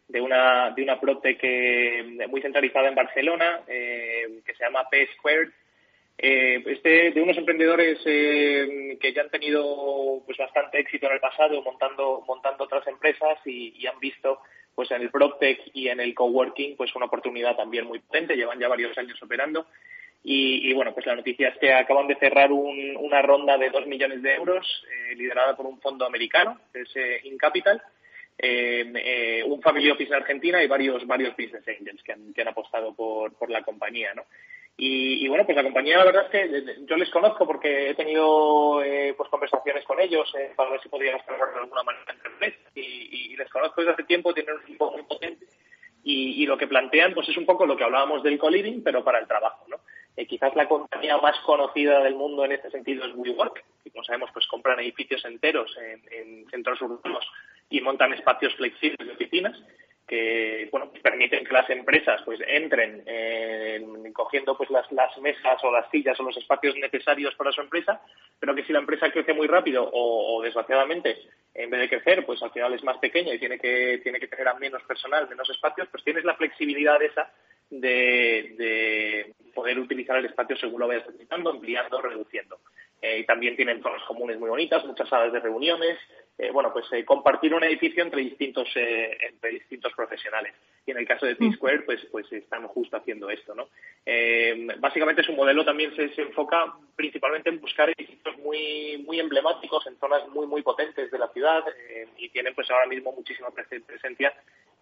de 0.09 0.19
una 0.19 0.71
de 0.71 0.83
una 0.83 0.99
PropTech 0.99 1.41
muy 2.27 2.41
centralizada 2.41 2.89
en 2.89 2.95
Barcelona 2.95 3.61
eh, 3.67 4.41
que 4.45 4.53
se 4.53 4.65
llama 4.65 4.87
P 4.89 5.07
Squared 5.15 5.49
eh, 6.23 6.63
este, 6.67 7.09
de 7.09 7.21
unos 7.23 7.35
emprendedores 7.35 7.97
eh, 8.05 8.95
que 9.01 9.11
ya 9.11 9.23
han 9.23 9.31
tenido 9.31 10.21
pues 10.23 10.37
bastante 10.37 10.79
éxito 10.79 11.07
en 11.07 11.13
el 11.13 11.19
pasado 11.19 11.63
montando 11.63 12.23
montando 12.27 12.65
otras 12.65 12.85
empresas 12.85 13.39
y, 13.43 13.87
han 13.87 13.99
visto 13.99 14.39
pues 14.75 14.91
en 14.91 15.01
el 15.01 15.09
PropTech 15.09 15.71
y 15.73 15.87
en 15.87 15.99
el 15.99 16.13
coworking 16.13 16.77
pues 16.77 16.95
una 16.95 17.07
oportunidad 17.07 17.55
también 17.55 17.87
muy 17.87 17.97
potente. 17.97 18.35
Llevan 18.35 18.59
ya 18.59 18.67
varios 18.67 18.95
años 18.99 19.19
operando. 19.23 19.65
Y, 20.23 20.71
bueno 20.73 20.93
pues 20.93 21.07
la 21.07 21.15
noticia 21.15 21.49
es 21.49 21.57
que 21.57 21.73
acaban 21.73 22.05
de 22.05 22.15
cerrar 22.17 22.51
una 22.51 23.23
ronda 23.23 23.57
de 23.57 23.71
dos 23.71 23.87
millones 23.87 24.21
de 24.21 24.35
euros 24.35 24.85
eh, 24.91 25.15
liderada 25.15 25.55
por 25.55 25.65
un 25.65 25.81
fondo 25.81 26.05
americano 26.05 26.61
que 26.71 26.81
es 26.81 27.25
InCapital 27.25 27.81
un 29.47 29.61
family 29.63 29.89
office 29.89 30.09
en 30.09 30.21
Argentina 30.21 30.63
y 30.63 30.67
varios 30.67 31.07
varios 31.07 31.35
business 31.35 31.67
angels 31.67 32.03
que 32.03 32.11
han, 32.11 32.31
que 32.33 32.41
han 32.43 32.49
apostado 32.49 32.93
por, 32.93 33.33
por 33.33 33.49
la 33.49 33.63
compañía 33.63 34.13
no 34.13 34.25
y, 34.77 35.27
bueno, 35.27 35.45
pues 35.45 35.55
la 35.55 35.63
compañía, 35.63 35.99
la 35.99 36.05
verdad 36.05 36.25
es 36.25 36.31
que 36.31 36.85
yo 36.87 36.95
les 36.95 37.09
conozco 37.11 37.45
porque 37.45 37.91
he 37.91 37.93
tenido 37.93 38.81
eh, 38.81 39.13
pues 39.15 39.29
conversaciones 39.29 39.85
con 39.85 39.99
ellos 39.99 40.33
eh, 40.39 40.53
para 40.55 40.71
ver 40.71 40.81
si 40.81 40.89
podíamos 40.89 41.23
trabajar 41.23 41.53
de 41.53 41.59
alguna 41.59 41.83
manera 41.83 42.05
entre 42.11 42.57
y, 42.73 43.33
y, 43.33 43.37
les 43.37 43.49
conozco 43.49 43.81
desde 43.81 43.93
hace 43.93 44.03
tiempo, 44.05 44.33
tienen 44.33 44.55
un 44.55 44.61
equipo 44.63 44.91
muy 44.91 45.03
potente. 45.03 45.45
Y, 46.03 46.47
lo 46.47 46.57
que 46.57 46.67
plantean 46.67 47.13
pues 47.13 47.29
es 47.29 47.37
un 47.37 47.45
poco 47.45 47.67
lo 47.67 47.77
que 47.77 47.83
hablábamos 47.83 48.23
del 48.23 48.39
co-living, 48.39 48.81
pero 48.83 49.03
para 49.03 49.19
el 49.19 49.27
trabajo, 49.27 49.65
¿no? 49.67 49.77
Eh, 50.17 50.25
quizás 50.25 50.55
la 50.55 50.67
compañía 50.67 51.17
más 51.17 51.39
conocida 51.41 51.99
del 51.99 52.15
mundo 52.15 52.43
en 52.43 52.53
este 52.53 52.71
sentido 52.71 53.05
es 53.05 53.13
WeWork, 53.15 53.63
que 53.83 53.91
como 53.91 54.03
sabemos 54.03 54.31
pues 54.33 54.47
compran 54.47 54.79
edificios 54.79 55.23
enteros 55.25 55.77
en, 55.77 56.01
en 56.11 56.49
centros 56.49 56.81
urbanos 56.81 57.25
y 57.69 57.81
montan 57.81 58.13
espacios 58.13 58.55
flexibles 58.55 59.07
de 59.07 59.13
oficinas 59.13 59.55
que 60.11 60.67
bueno 60.69 60.91
permiten 61.01 61.45
que 61.45 61.53
las 61.53 61.69
empresas 61.69 62.21
pues 62.25 62.37
entren 62.45 63.01
cogiendo 64.11 64.57
pues 64.57 64.69
las, 64.69 64.91
las 64.91 65.17
mesas 65.19 65.63
o 65.63 65.71
las 65.71 65.89
sillas 65.89 66.19
o 66.19 66.23
los 66.23 66.35
espacios 66.35 66.75
necesarios 66.75 67.33
para 67.35 67.53
su 67.53 67.61
empresa 67.61 68.01
pero 68.37 68.53
que 68.53 68.65
si 68.65 68.73
la 68.73 68.79
empresa 68.79 69.09
crece 69.09 69.33
muy 69.33 69.47
rápido 69.47 69.89
o, 69.89 70.41
desgraciadamente 70.43 71.17
en 71.53 71.69
vez 71.69 71.79
de 71.79 71.89
crecer 71.89 72.25
pues 72.25 72.43
al 72.43 72.51
final 72.51 72.73
es 72.73 72.83
más 72.83 72.97
pequeña 72.97 73.33
y 73.33 73.39
tiene 73.39 73.57
que 73.57 74.01
tiene 74.03 74.19
que 74.19 74.27
tener 74.27 74.49
a 74.49 74.55
menos 74.55 74.83
personal 74.83 75.29
menos 75.29 75.49
espacios 75.49 75.87
pues 75.89 76.03
tienes 76.03 76.25
la 76.25 76.35
flexibilidad 76.35 77.01
esa 77.01 77.31
de, 77.69 78.53
de 78.57 79.33
poder 79.55 79.79
utilizar 79.79 80.17
el 80.17 80.25
espacio 80.25 80.57
según 80.57 80.81
lo 80.81 80.89
vayas 80.89 81.07
necesitando 81.07 81.51
ampliando 81.51 82.01
reduciendo. 82.01 82.59
Eh, 83.01 83.19
y 83.19 83.25
también 83.25 83.55
tienen 83.55 83.81
zonas 83.81 84.03
comunes 84.03 84.37
muy 84.37 84.49
bonitas 84.49 84.85
muchas 84.85 85.07
salas 85.07 85.31
de 85.31 85.39
reuniones 85.39 85.97
eh, 86.41 86.49
bueno, 86.49 86.73
pues 86.73 86.91
eh, 86.91 87.05
compartir 87.05 87.53
un 87.53 87.63
edificio 87.63 88.01
entre 88.01 88.21
distintos 88.21 88.67
eh, 88.75 89.15
entre 89.29 89.51
distintos 89.51 89.93
profesionales. 89.93 90.55
Y 90.87 90.89
en 90.89 90.97
el 90.97 91.07
caso 91.07 91.27
de 91.27 91.35
T-Square, 91.35 91.81
pues, 91.81 92.03
pues 92.11 92.33
están 92.33 92.67
justo 92.67 92.97
haciendo 92.97 93.29
esto, 93.29 93.53
¿no? 93.53 93.69
básicamente 94.79 95.21
su 95.21 95.33
modelo 95.33 95.63
también 95.63 95.95
se, 95.95 96.09
enfoca 96.19 96.73
principalmente 96.95 97.49
en 97.49 97.61
buscar 97.61 97.87
edificios 97.89 98.35
muy 98.39 99.03
muy 99.05 99.19
emblemáticos 99.19 99.85
en 99.85 99.95
zonas 99.99 100.27
muy 100.29 100.47
muy 100.47 100.63
potentes 100.63 101.11
de 101.11 101.19
la 101.19 101.27
ciudad 101.27 101.63
y 102.17 102.29
tienen 102.29 102.55
pues 102.55 102.69
ahora 102.71 102.87
mismo 102.87 103.13
muchísima 103.13 103.49
presencia 103.51 104.33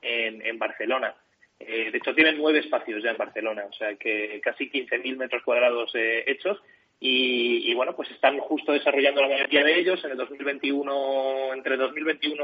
en, 0.02 0.41
en 0.41 0.58
Barcelona. 0.58 1.13
de 1.60 1.91
hecho, 1.93 2.15
tienen 2.15 2.38
nueve 2.38 2.60
espacios 2.60 3.04
ya 3.04 3.12
en 3.12 3.17
Barcelona, 3.17 3.65
o 3.69 3.74
sea 3.74 3.95
que 3.95 4.39
casi 4.41 4.72
15.000 4.72 5.17
metros 5.17 5.43
cuadrados 5.43 5.91
hechos 5.93 6.62
y, 7.02 7.74
bueno, 7.76 7.96
pues 7.96 8.12
están 8.12 8.38
justo 8.40 8.74
desarrollando 8.74 9.22
la 9.22 9.30
mayoría 9.30 9.64
de 9.64 9.80
ellos 9.80 10.04
en 10.04 10.12
el 10.12 10.18
2021, 10.18 11.54
entre 11.54 11.78
2021, 11.78 12.44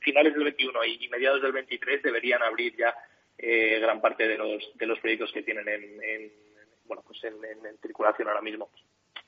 finales 0.00 0.32
del 0.32 0.44
21 0.44 0.84
y 0.84 1.08
mediados 1.08 1.42
del 1.42 1.52
23 1.52 2.02
deberían 2.02 2.42
abrir 2.42 2.74
ya 2.76 2.94
eh, 3.36 3.78
gran 3.80 4.00
parte 4.00 4.26
de 4.26 4.38
los, 4.38 4.70
de 4.76 4.86
los 4.86 4.98
proyectos 5.00 5.30
que 5.32 5.42
tienen 5.42 5.68
en, 5.68 6.32
bueno, 6.86 7.02
pues 7.06 7.22
en, 7.24 7.34
circulación 7.82 8.28
ahora 8.28 8.40
mismo. 8.40 8.70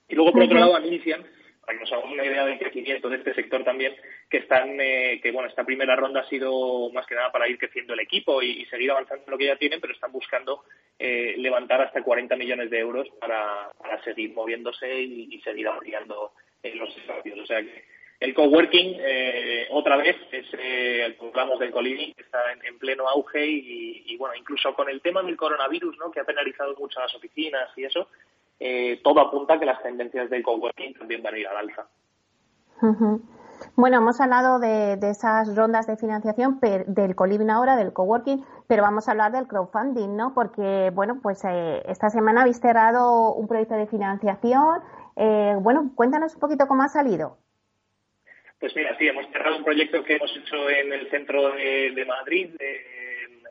Y 0.09 0.15
luego, 0.15 0.33
por 0.33 0.45
otro 0.45 0.59
lado, 0.59 0.77
Anisian, 0.77 1.27
para 1.61 1.77
que 1.77 1.85
nos 1.85 1.93
hagamos 1.93 2.13
una 2.13 2.25
idea 2.25 2.47
del 2.47 2.59
crecimiento 2.59 3.11
de 3.11 3.17
este 3.17 3.35
sector 3.35 3.63
también, 3.63 3.95
que 4.29 4.39
están, 4.39 4.81
eh, 4.81 5.21
que 5.23 5.31
bueno, 5.31 5.49
esta 5.49 5.65
primera 5.65 5.95
ronda 5.95 6.21
ha 6.21 6.29
sido 6.29 6.91
más 6.91 7.07
que 7.07 7.15
nada 7.15 7.31
para 7.31 7.49
ir 7.49 7.59
creciendo 7.59 7.95
el 7.95 8.01
equipo 8.01 8.43
y, 8.43 8.65
seguir 8.67 8.91
avanzando 8.91 9.25
en 9.25 9.31
lo 9.31 9.39
que 9.39 9.47
ya 9.47 9.57
tienen, 9.57 9.81
pero 9.81 9.93
están 9.93 10.11
buscando 10.11 10.65
eh, 10.99 11.35
levantar 11.39 11.81
hasta 11.81 12.03
40 12.03 12.35
millones 12.37 12.71
de 12.71 12.79
euros 12.79 13.09
para, 13.21 13.71
para 13.79 14.03
seguir 14.03 14.33
moviéndose 14.33 15.01
y, 15.01 15.41
seguir 15.43 15.69
ampliando 15.69 16.33
eh, 16.63 16.75
los 16.75 16.97
espacios. 16.97 17.39
O 17.39 17.47
sea 17.47 17.63
que 17.63 17.85
el 18.19 18.35
coworking, 18.35 18.97
otra 19.71 19.99
vez, 19.99 20.17
es 20.33 20.47
el 20.55 21.17
hablamos 21.21 21.61
del 21.61 21.71
coliving, 21.71 22.15
está 22.17 22.39
en, 22.51 22.79
pleno 22.79 23.07
auge 23.09 23.47
y, 23.47 24.05
y, 24.07 24.17
bueno, 24.17 24.35
incluso 24.35 24.75
con 24.75 24.89
el 24.89 25.03
tema 25.03 25.23
del 25.23 25.37
coronavirus, 25.37 25.99
¿no? 25.99 26.11
que 26.11 26.21
ha 26.21 26.25
penalizado 26.25 26.75
mucho 26.77 26.99
las 26.99 27.15
oficinas 27.15 27.69
y 27.77 27.85
eso, 27.85 28.09
eh, 28.59 29.01
todo 29.05 29.21
apunta 29.21 29.55
a 29.55 29.59
que 29.59 29.67
las 29.67 29.83
tendencias 29.83 30.31
del 30.31 30.43
coworking 30.43 30.95
también 30.95 31.23
van 31.23 31.35
a 31.35 31.39
ir 31.39 31.47
al 31.47 31.57
alza. 31.57 31.87
Bueno, 33.75 33.99
hemos 33.99 34.21
hablado 34.21 34.59
de, 34.59 34.99
esas 35.03 35.55
rondas 35.55 35.87
de 35.87 35.97
financiación 35.97 36.59
del 36.61 37.15
Coliving 37.15 37.51
ahora, 37.51 37.77
del 37.77 37.93
coworking, 37.93 38.45
pero 38.69 38.83
vamos 38.83 39.09
a 39.09 39.13
hablar 39.13 39.33
del 39.33 39.47
crowdfunding, 39.47 40.17
¿no? 40.17 40.35
Porque, 40.35 40.91
bueno, 40.93 41.21
pues 41.23 41.45
eh, 41.45 41.83
esta 41.87 42.11
semana 42.11 42.43
habéis 42.43 42.61
cerrado 42.61 43.35
un 43.35 43.49
proyecto 43.49 43.75
de 43.75 43.87
financiación. 43.87 44.81
Eh, 45.17 45.55
bueno, 45.61 45.93
cuéntanos 45.95 46.35
un 46.35 46.41
poquito 46.41 46.67
cómo 46.67 46.83
ha 46.83 46.89
salido. 46.89 47.39
Pues 48.59 48.75
mira, 48.75 48.97
sí, 48.99 49.07
hemos 49.07 49.27
cerrado 49.31 49.59
un 49.59 49.65
proyecto 49.65 50.03
que 50.03 50.17
hemos 50.17 50.35
hecho 50.35 50.71
en 50.71 50.93
el 50.93 51.11
centro 51.11 51.51
de, 51.51 52.05
Madrid, 52.07 52.51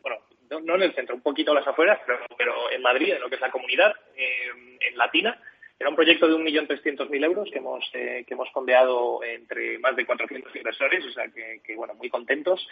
bueno, 0.01 0.17
no, 0.65 0.75
en 0.75 0.81
el 0.81 0.95
centro, 0.95 1.15
un 1.15 1.21
poquito 1.21 1.51
a 1.51 1.55
las 1.55 1.67
afueras, 1.67 1.99
pero, 2.37 2.71
en 2.71 2.81
Madrid, 2.81 3.13
en 3.13 3.21
lo 3.21 3.29
que 3.29 3.35
es 3.35 3.41
la 3.41 3.51
comunidad, 3.51 3.93
en 4.15 4.97
Latina 4.97 5.39
era 5.77 5.89
un 5.89 5.95
proyecto 5.95 6.27
de 6.27 6.35
1.300.000 6.35 7.23
euros 7.25 7.49
que 7.51 7.59
hemos, 7.59 7.83
eh, 7.93 8.23
que 8.25 8.33
hemos 8.33 8.49
fondeado 8.51 9.21
entre 9.23 9.77
más 9.79 9.95
de 9.95 10.05
400 10.05 10.55
inversores, 10.55 11.05
o 11.05 11.11
sea 11.11 11.25
que, 11.29 11.75
bueno, 11.75 11.93
muy 11.95 12.09
contentos. 12.09 12.65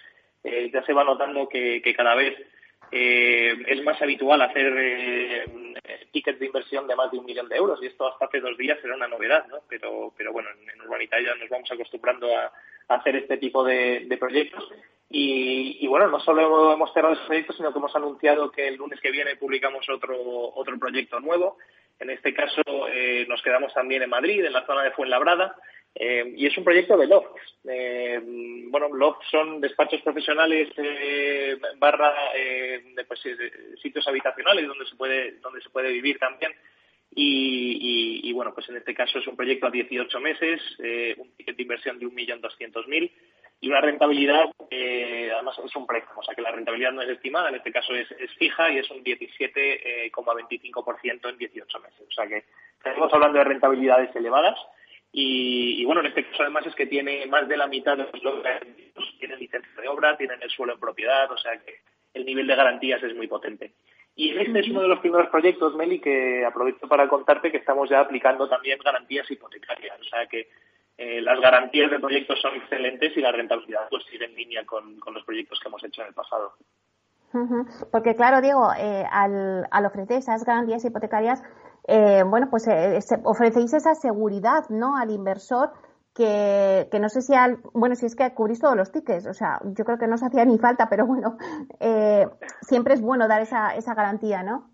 Eh, 0.43 0.69
ya 0.73 0.83
se 0.85 0.93
va 0.93 1.03
notando 1.03 1.47
que, 1.49 1.81
cada 1.95 2.15
vez 2.15 2.35
eh, 2.91 3.55
es 3.67 3.83
más 3.83 4.01
habitual 4.01 4.41
hacer 4.41 5.45
tickets 6.11 6.39
de 6.39 6.45
inversión 6.45 6.87
de 6.87 6.95
más 6.95 7.11
de 7.11 7.17
un 7.17 7.25
millón 7.25 7.49
de 7.49 7.55
euros 7.55 7.79
y 7.81 7.87
esto 7.87 8.07
hasta 8.07 8.25
hace 8.25 8.39
dos 8.39 8.57
días 8.57 8.77
era 8.83 8.95
una 8.95 9.07
novedad, 9.07 9.47
¿no? 9.47 9.59
Pero, 9.67 10.13
pero 10.15 10.31
bueno, 10.31 10.49
en, 10.51 10.69
en 10.69 11.25
ya 11.25 11.35
nos 11.35 11.49
vamos 11.49 11.71
acostumbrando 11.71 12.27
a, 12.37 12.51
hacer 12.87 13.15
este 13.15 13.37
tipo 13.37 13.63
de, 13.63 14.05
proyectos 14.19 14.69
y, 15.09 15.85
bueno, 15.87 16.07
no 16.07 16.19
solo 16.19 16.73
hemos 16.73 16.91
cerrado 16.93 17.13
ese 17.13 17.25
proyecto, 17.25 17.53
sino 17.53 17.71
que 17.71 17.79
hemos 17.79 17.95
anunciado 17.95 18.51
que 18.51 18.67
el 18.67 18.75
lunes 18.75 18.99
que 18.99 19.11
viene 19.11 19.35
publicamos 19.35 19.87
otro, 19.89 20.17
otro 20.55 20.77
proyecto 20.79 21.19
nuevo 21.19 21.57
en 21.99 22.09
este 22.09 22.33
caso 22.33 22.61
eh, 22.91 23.25
nos 23.27 23.41
quedamos 23.41 23.73
también 23.73 24.03
en 24.03 24.09
Madrid, 24.09 24.43
en 24.43 24.53
la 24.53 24.65
zona 24.65 24.83
de 24.83 24.91
Fuenlabrada, 24.91 25.55
eh, 25.95 26.33
y 26.35 26.45
es 26.47 26.57
un 26.57 26.63
proyecto 26.63 26.97
de 26.97 27.07
Loft. 27.07 27.37
Eh, 27.69 28.19
bueno, 28.69 28.89
Loft 28.89 29.23
son 29.29 29.61
despachos 29.61 30.01
profesionales 30.01 30.69
barra 31.77 32.13
de, 32.33 33.05
pues, 33.05 33.21
sitios 33.81 34.07
habitacionales 34.07 34.67
donde 34.67 34.85
se 34.85 34.95
puede 34.95 35.33
donde 35.39 35.61
se 35.61 35.69
puede 35.69 35.91
vivir 35.91 36.17
también. 36.19 36.51
Y, 37.15 38.31
bueno, 38.33 38.55
pues 38.55 38.67
en 38.69 38.77
este 38.77 38.95
caso 38.95 39.19
es 39.19 39.27
un 39.27 39.35
proyecto 39.35 39.67
a 39.67 39.71
18 39.71 40.19
meses, 40.19 40.59
un 41.17 41.31
ticket 41.35 41.55
de 41.55 41.61
inversión 41.61 41.99
de 41.99 42.07
1.200.000 42.07 43.11
y 43.63 43.69
una 43.69 43.79
rentabilidad, 43.79 44.51
eh, 44.69 45.31
además 45.33 45.57
es 45.63 45.73
un 45.77 45.87
préstamo, 45.87 46.19
o 46.19 46.23
sea 46.23 46.35
que 46.35 46.41
la 46.41 46.51
rentabilidad 46.51 46.91
no 46.91 47.01
es 47.01 47.07
estimada, 47.07 47.47
en 47.47 47.55
este 47.55 47.71
caso 47.71 47.95
es, 47.95 48.09
fija 48.37 48.69
y 48.69 48.79
es 48.79 48.91
un 48.91 49.01
17,25% 49.01 51.29
en 51.29 51.37
18 51.37 51.79
meses. 51.79 52.05
O 52.05 52.11
sea 52.11 52.27
que 52.27 52.43
estamos 52.83 53.13
hablando 53.13 53.37
de 53.37 53.45
rentabilidades 53.45 54.13
elevadas 54.17 54.59
y, 55.13 55.85
bueno, 55.85 56.01
en 56.01 56.07
este 56.07 56.25
caso 56.25 56.41
además 56.41 56.65
es 56.65 56.75
que 56.75 56.87
tiene 56.87 57.25
más 57.27 57.47
de 57.47 57.55
la 57.55 57.67
mitad 57.67 57.95
de 57.95 58.03
los 58.03 58.21
logros, 58.21 58.43
tienen 59.17 59.39
licencia 59.39 59.81
de 59.81 59.87
obra, 59.87 60.17
tienen 60.17 60.43
el 60.43 60.49
suelo 60.49 60.73
en 60.73 60.81
propiedad, 60.81 61.31
o 61.31 61.37
sea 61.37 61.57
que 61.61 61.75
el 62.15 62.25
nivel 62.25 62.47
de 62.47 62.57
garantías 62.57 63.01
es 63.01 63.15
muy 63.15 63.27
potente. 63.27 63.71
Y 64.13 64.37
este 64.37 64.59
es 64.59 64.67
uno 64.67 64.81
de 64.81 64.89
los 64.89 64.99
primeros 64.99 65.29
proyectos, 65.29 65.73
Meli, 65.75 66.01
que 66.01 66.43
aprovecho 66.45 66.89
para 66.89 67.07
contarte 67.07 67.49
que 67.49 67.59
estamos 67.59 67.89
ya 67.89 68.01
aplicando 68.01 68.49
también 68.49 68.77
garantías 68.83 69.31
hipotecarias. 69.31 70.01
O 70.01 70.03
sea 70.03 70.27
que 70.27 70.49
eh, 70.97 71.21
las 71.21 71.39
garantías 71.39 71.89
del 71.89 72.01
proyecto 72.01 72.35
son 72.35 72.55
excelentes 72.55 73.17
y 73.17 73.21
la 73.21 73.31
rentabilidad 73.31 73.87
pues 73.89 74.03
sigue 74.11 74.25
en 74.25 74.35
línea 74.35 74.63
con, 74.65 74.99
los 75.13 75.23
proyectos 75.23 75.59
que 75.59 75.67
hemos 75.67 75.83
hecho 75.83 76.01
en 76.01 76.09
el 76.09 76.13
pasado. 76.13 76.53
Porque 77.91 78.15
claro, 78.15 78.41
Diego, 78.41 78.71
eh, 78.77 79.03
al, 79.11 79.67
al, 79.71 79.85
ofrecer 79.87 80.17
esas 80.17 80.45
garantías 80.45 80.85
hipotecarias, 80.85 81.41
eh, 81.87 82.21
bueno, 82.23 82.47
pues 82.51 82.67
ofrecéis 83.23 83.73
esa 83.73 83.95
seguridad, 83.95 84.69
¿no? 84.69 84.95
Al 84.95 85.09
inversor 85.09 85.71
que, 86.13 86.87
que 86.91 86.99
no 86.99 87.09
sé 87.09 87.23
si 87.23 87.33
al, 87.33 87.57
bueno, 87.73 87.95
si 87.95 88.05
es 88.05 88.15
que 88.15 88.35
cubrís 88.35 88.59
todos 88.59 88.75
los 88.75 88.91
tickets, 88.91 89.25
o 89.25 89.33
sea, 89.33 89.59
yo 89.63 89.83
creo 89.83 89.97
que 89.97 90.05
no 90.05 90.17
se 90.17 90.27
hacía 90.27 90.45
ni 90.45 90.59
falta, 90.59 90.89
pero 90.89 91.07
bueno, 91.07 91.37
siempre 92.61 92.93
es 92.93 93.01
bueno 93.01 93.27
dar 93.27 93.41
esa, 93.41 93.75
esa 93.75 93.95
garantía, 93.95 94.43
¿no? 94.43 94.72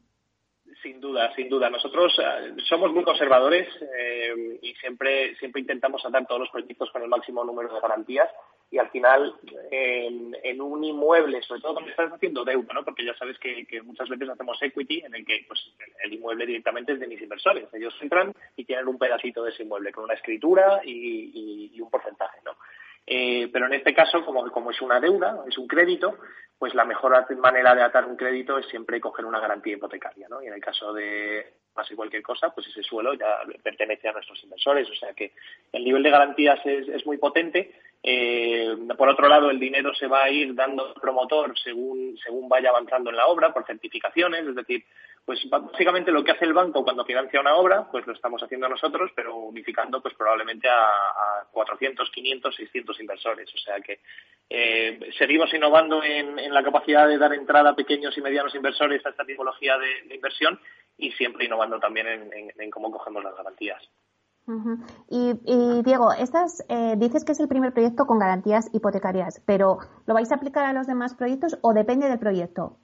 Sin 0.82 1.02
duda, 1.02 1.34
sin 1.36 1.50
duda. 1.50 1.70
Nosotros 1.70 2.18
eh, 2.20 2.54
somos 2.68 2.94
muy 2.94 3.04
conservadores 3.04 3.68
eh, 3.82 4.60
y 4.62 4.74
siempre, 4.76 5.36
siempre 5.36 5.62
intentamos 5.62 6.06
atar 6.06 6.26
todos 6.26 6.42
los 6.42 6.50
proyectos 6.50 6.90
con 6.92 7.04
el 7.04 7.10
máximo 7.10 7.44
número 7.44 7.74
de 7.74 7.82
garantías 7.82 8.30
y 8.72 8.78
al 8.78 8.90
final 8.90 9.36
en, 9.72 10.62
un 10.62 10.84
inmueble, 10.84 11.42
sobre 11.42 11.62
todo 11.62 11.74
cuando 11.74 11.90
estás 11.92 12.14
haciendo 12.14 12.46
deuda, 12.46 12.74
¿no? 12.74 12.86
porque 12.86 13.04
ya 13.04 13.14
sabes 13.16 13.38
que, 13.40 13.66
muchas 13.84 14.08
veces 14.08 14.30
hacemos 14.30 14.62
equity 14.62 15.00
en 15.00 15.16
el 15.16 15.26
que 15.26 15.44
pues, 15.48 15.60
el 16.04 16.14
inmueble 16.14 16.46
directamente 16.46 16.94
es 16.94 17.00
de 17.00 17.08
mis 17.08 17.22
inversores. 17.22 17.68
Ellos 17.74 17.96
entran 18.00 18.34
y 18.56 18.64
tienen 18.64 18.88
un 18.88 18.98
pedacito 18.98 19.44
de 19.44 19.52
ese 19.52 19.64
inmueble 19.64 19.92
con 19.92 20.06
una 20.06 20.14
escritura 20.14 20.82
y, 20.86 21.72
y 21.74 21.82
un 21.82 21.90
porcentaje. 21.90 22.40
¿no? 22.46 22.56
Eh, 23.06 23.50
pero 23.52 23.66
en 23.66 23.74
este 23.74 23.94
caso, 23.94 24.24
como, 24.24 24.72
es 24.72 24.82
una 24.82 25.00
deuda, 25.00 25.44
es 25.48 25.58
un 25.58 25.68
crédito, 25.68 26.18
pues 26.58 26.76
la 26.76 26.86
mejor 26.86 27.14
manera 27.38 27.74
de 27.74 27.82
atar 27.82 28.06
un 28.06 28.16
crédito 28.16 28.58
es 28.58 28.68
siempre 28.68 29.00
coger 29.00 29.26
una 29.26 29.40
garantía 29.40 29.74
hipotecaria, 29.74 30.28
¿no? 30.30 30.42
Y 30.44 30.48
en 30.48 30.54
el 30.54 30.62
caso 30.62 30.94
de 30.94 31.54
pase 31.74 31.96
cualquier 31.96 32.22
cosa, 32.22 32.50
pues 32.54 32.68
ese 32.68 32.84
suelo 32.84 33.14
ya 33.14 33.42
pertenece 33.64 34.10
a 34.10 34.14
nuestros 34.14 34.44
inversores. 34.44 34.90
O 34.90 34.96
sea 34.96 35.14
que 35.14 35.32
el 35.72 35.84
nivel 35.84 36.04
de 36.04 36.10
garantías 36.10 36.60
es, 36.66 36.88
es 36.90 37.06
muy 37.06 37.18
potente. 37.18 37.72
Eh, 38.02 38.78
por 38.98 39.10
otro 39.10 39.28
lado, 39.28 39.50
el 39.50 39.60
dinero 39.60 39.94
se 39.94 40.08
va 40.08 40.24
a 40.24 40.30
ir 40.30 40.56
dando 40.56 40.88
al 40.88 40.94
promotor 41.02 41.58
según, 41.60 42.18
según 42.24 42.48
vaya 42.48 42.70
avanzando 42.70 43.10
en 43.10 43.18
la 43.18 43.28
obra 43.28 43.54
por 43.54 43.66
certificaciones, 43.66 44.46
es 44.48 44.56
decir, 44.56 44.86
pues 45.30 45.48
básicamente 45.48 46.10
lo 46.10 46.24
que 46.24 46.32
hace 46.32 46.46
el 46.46 46.54
banco 46.54 46.84
cuando 46.84 47.06
financia 47.06 47.40
una 47.40 47.56
obra, 47.56 47.88
pues 47.92 48.08
lo 48.08 48.14
estamos 48.14 48.42
haciendo 48.42 48.68
nosotros, 48.68 49.12
pero 49.16 49.36
unificando 49.36 50.02
pues 50.02 50.16
probablemente 50.16 50.68
a, 50.68 51.46
400, 51.52 52.10
500, 52.10 52.56
600 52.56 53.00
inversores. 53.00 53.48
O 53.54 53.58
sea 53.60 53.80
que 53.80 54.00
eh, 54.50 55.00
seguimos 55.20 55.54
innovando 55.54 56.02
en, 56.04 56.52
la 56.52 56.64
capacidad 56.64 57.08
de 57.08 57.20
dar 57.20 57.32
entrada 57.36 57.70
a 57.70 57.76
pequeños 57.76 58.18
y 58.18 58.22
medianos 58.22 58.56
inversores 58.56 59.06
a 59.06 59.10
esta 59.10 59.24
tipología 59.24 59.78
de, 59.78 60.16
inversión 60.16 60.60
y 60.98 61.12
siempre 61.12 61.46
innovando 61.46 61.80
también 61.80 62.08
en, 62.08 62.72
cómo 62.72 62.90
cogemos 62.90 63.24
las 63.24 63.36
garantías. 63.36 63.88
y, 65.12 65.84
Diego, 65.84 66.12
estas, 66.12 66.66
eh, 66.70 66.96
dices 66.98 67.24
que 67.24 67.34
es 67.34 67.40
el 67.40 67.48
primer 67.48 67.72
proyecto 67.72 68.08
con 68.08 68.18
garantías 68.18 68.68
hipotecarias, 68.74 69.44
pero 69.46 69.78
¿lo 70.08 70.16
vais 70.16 70.32
a 70.32 70.38
aplicar 70.38 70.66
a 70.66 70.74
los 70.74 70.88
demás 70.88 71.14
proyectos 71.14 71.60
o 71.62 71.76
depende 71.76 72.10
del 72.10 72.18
proyecto? 72.18 72.80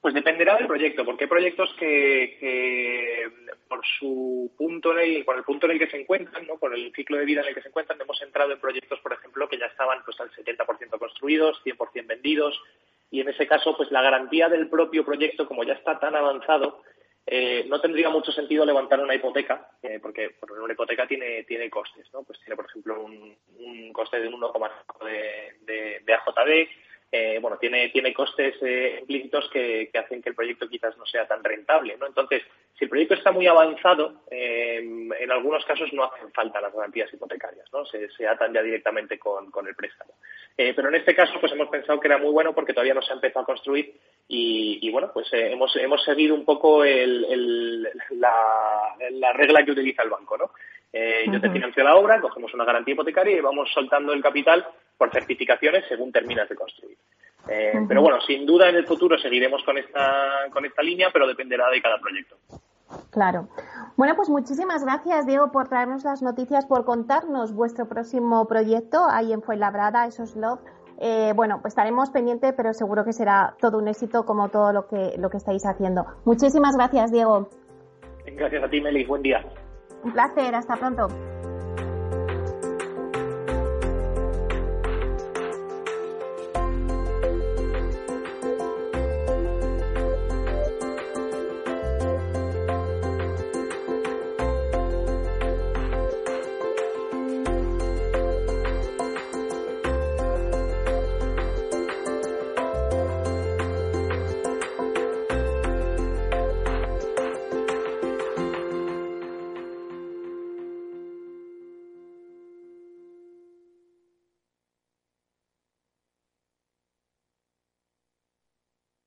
Pues 0.00 0.14
dependerá 0.14 0.56
del 0.56 0.66
proyecto, 0.66 1.04
porque 1.04 1.24
hay 1.24 1.28
proyectos 1.30 1.74
que, 1.78 3.30
por 3.68 3.84
su 3.98 4.52
punto 4.56 4.92
en 4.92 4.98
el, 4.98 5.24
por 5.24 5.36
el 5.36 5.44
punto 5.44 5.66
en 5.66 5.72
el 5.72 5.78
que 5.78 5.90
se 5.90 6.00
encuentran, 6.00 6.46
¿no? 6.46 6.58
por 6.58 6.74
el 6.74 6.92
ciclo 6.94 7.18
de 7.18 7.24
vida 7.24 7.42
en 7.42 7.48
el 7.48 7.54
que 7.54 7.62
se 7.62 7.68
encuentran, 7.68 8.00
hemos 8.00 8.20
entrado 8.22 8.52
en 8.52 8.60
proyectos, 8.60 8.98
por 9.00 9.12
ejemplo, 9.12 9.48
que 9.48 9.58
ya 9.58 9.66
estaban 9.66 10.02
pues 10.04 10.18
al 10.20 10.30
70% 10.30 10.98
construidos, 10.98 11.62
100% 11.64 12.06
vendidos, 12.06 12.58
y 13.10 13.20
en 13.20 13.28
ese 13.28 13.46
caso, 13.46 13.76
pues 13.76 13.90
la 13.92 14.02
garantía 14.02 14.48
del 14.48 14.68
propio 14.68 15.04
proyecto, 15.04 15.46
como 15.46 15.64
ya 15.64 15.74
está 15.74 15.98
tan 16.00 16.16
avanzado, 16.16 16.82
eh, 17.26 17.64
no 17.68 17.80
tendría 17.80 18.10
mucho 18.10 18.32
sentido 18.32 18.66
levantar 18.66 19.00
una 19.00 19.14
hipoteca, 19.14 19.70
eh, 19.82 19.98
porque 20.00 20.36
una 20.60 20.72
hipoteca 20.72 21.06
tiene, 21.06 21.44
tiene 21.44 21.70
costes, 21.70 22.12
¿no? 22.12 22.22
Pues 22.22 22.38
tiene, 22.40 22.56
por 22.56 22.66
ejemplo, 22.66 23.02
un, 23.02 23.92
coste 23.92 24.20
de 24.20 24.28
1,5 24.28 25.04
de, 25.04 25.54
de, 25.60 26.00
de 26.00 26.14
AJD, 26.14 26.68
eh, 27.16 27.38
bueno, 27.40 27.58
tiene, 27.58 27.90
tiene 27.90 28.12
costes 28.12 28.56
eh, 28.60 28.96
implícitos 28.98 29.48
que, 29.48 29.88
hacen 29.94 30.20
que 30.20 30.30
el 30.30 30.34
proyecto 30.34 30.68
quizás 30.68 30.98
no 30.98 31.06
sea 31.06 31.28
tan 31.28 31.44
rentable, 31.44 31.96
¿no? 31.96 32.08
Entonces, 32.08 32.42
si 32.76 32.86
el 32.86 32.90
proyecto 32.90 33.14
está 33.14 33.30
muy 33.30 33.46
avanzado, 33.46 34.22
eh, 34.28 34.78
en 34.80 35.30
algunos 35.30 35.64
casos 35.64 35.92
no 35.92 36.02
hacen 36.02 36.32
falta 36.32 36.60
las 36.60 36.74
garantías 36.74 37.14
hipotecarias, 37.14 37.72
¿no? 37.72 37.86
Se, 37.86 38.26
atan 38.26 38.52
ya 38.52 38.62
directamente 38.62 39.16
con, 39.16 39.48
el 39.64 39.76
préstamo. 39.76 40.14
pero 40.56 40.88
en 40.88 40.96
este 40.96 41.14
caso, 41.14 41.34
pues 41.38 41.52
hemos 41.52 41.68
pensado 41.68 42.00
que 42.00 42.08
era 42.08 42.18
muy 42.18 42.32
bueno 42.32 42.52
porque 42.52 42.72
todavía 42.72 42.94
no 42.94 43.02
se 43.02 43.12
ha 43.12 43.14
empezado 43.14 43.44
a 43.44 43.46
construir 43.46 43.94
y, 44.26 44.90
bueno, 44.90 45.12
pues 45.14 45.28
hemos, 45.34 45.76
hemos 45.76 46.02
seguido 46.02 46.34
un 46.34 46.44
poco 46.44 46.84
la, 46.84 48.96
la 49.12 49.32
regla 49.34 49.64
que 49.64 49.70
utiliza 49.70 50.02
el 50.02 50.10
banco, 50.10 50.36
¿no? 50.36 50.50
Eh, 50.96 51.24
yo 51.28 51.40
te 51.40 51.50
financio 51.50 51.82
la 51.82 51.96
obra, 51.96 52.20
cogemos 52.20 52.54
una 52.54 52.64
garantía 52.64 52.94
hipotecaria 52.94 53.36
y 53.36 53.40
vamos 53.40 53.68
soltando 53.74 54.12
el 54.12 54.22
capital 54.22 54.64
por 54.96 55.10
certificaciones 55.10 55.84
según 55.88 56.12
terminas 56.12 56.48
de 56.48 56.54
construir. 56.54 56.96
Eh, 57.48 57.80
pero 57.88 58.00
bueno, 58.00 58.20
sin 58.20 58.46
duda 58.46 58.68
en 58.68 58.76
el 58.76 58.86
futuro 58.86 59.18
seguiremos 59.18 59.64
con 59.64 59.76
esta, 59.76 60.48
con 60.52 60.64
esta 60.64 60.82
línea, 60.82 61.08
pero 61.12 61.26
dependerá 61.26 61.68
de 61.68 61.82
cada 61.82 61.98
proyecto. 61.98 62.36
Claro. 63.10 63.48
Bueno, 63.96 64.14
pues 64.14 64.28
muchísimas 64.28 64.84
gracias, 64.84 65.26
Diego, 65.26 65.50
por 65.50 65.68
traernos 65.68 66.04
las 66.04 66.22
noticias, 66.22 66.64
por 66.64 66.84
contarnos 66.84 67.52
vuestro 67.52 67.88
próximo 67.88 68.46
proyecto 68.46 69.04
ahí 69.10 69.32
en 69.32 69.42
Fuenlabrada, 69.42 70.06
esos 70.06 70.36
Love. 70.36 70.60
Eh, 71.00 71.32
bueno, 71.34 71.58
pues 71.60 71.72
estaremos 71.72 72.10
pendientes, 72.10 72.54
pero 72.56 72.72
seguro 72.72 73.04
que 73.04 73.12
será 73.12 73.56
todo 73.60 73.78
un 73.78 73.88
éxito 73.88 74.24
como 74.24 74.48
todo 74.48 74.72
lo 74.72 74.86
que, 74.86 75.16
lo 75.18 75.28
que 75.28 75.38
estáis 75.38 75.66
haciendo. 75.66 76.06
Muchísimas 76.24 76.76
gracias, 76.76 77.10
Diego. 77.10 77.48
Gracias 78.26 78.62
a 78.62 78.68
ti, 78.68 78.80
Meli. 78.80 79.04
Buen 79.04 79.22
día. 79.22 79.44
Un 80.04 80.12
placer, 80.12 80.54
hasta 80.54 80.76
pronto. 80.76 81.33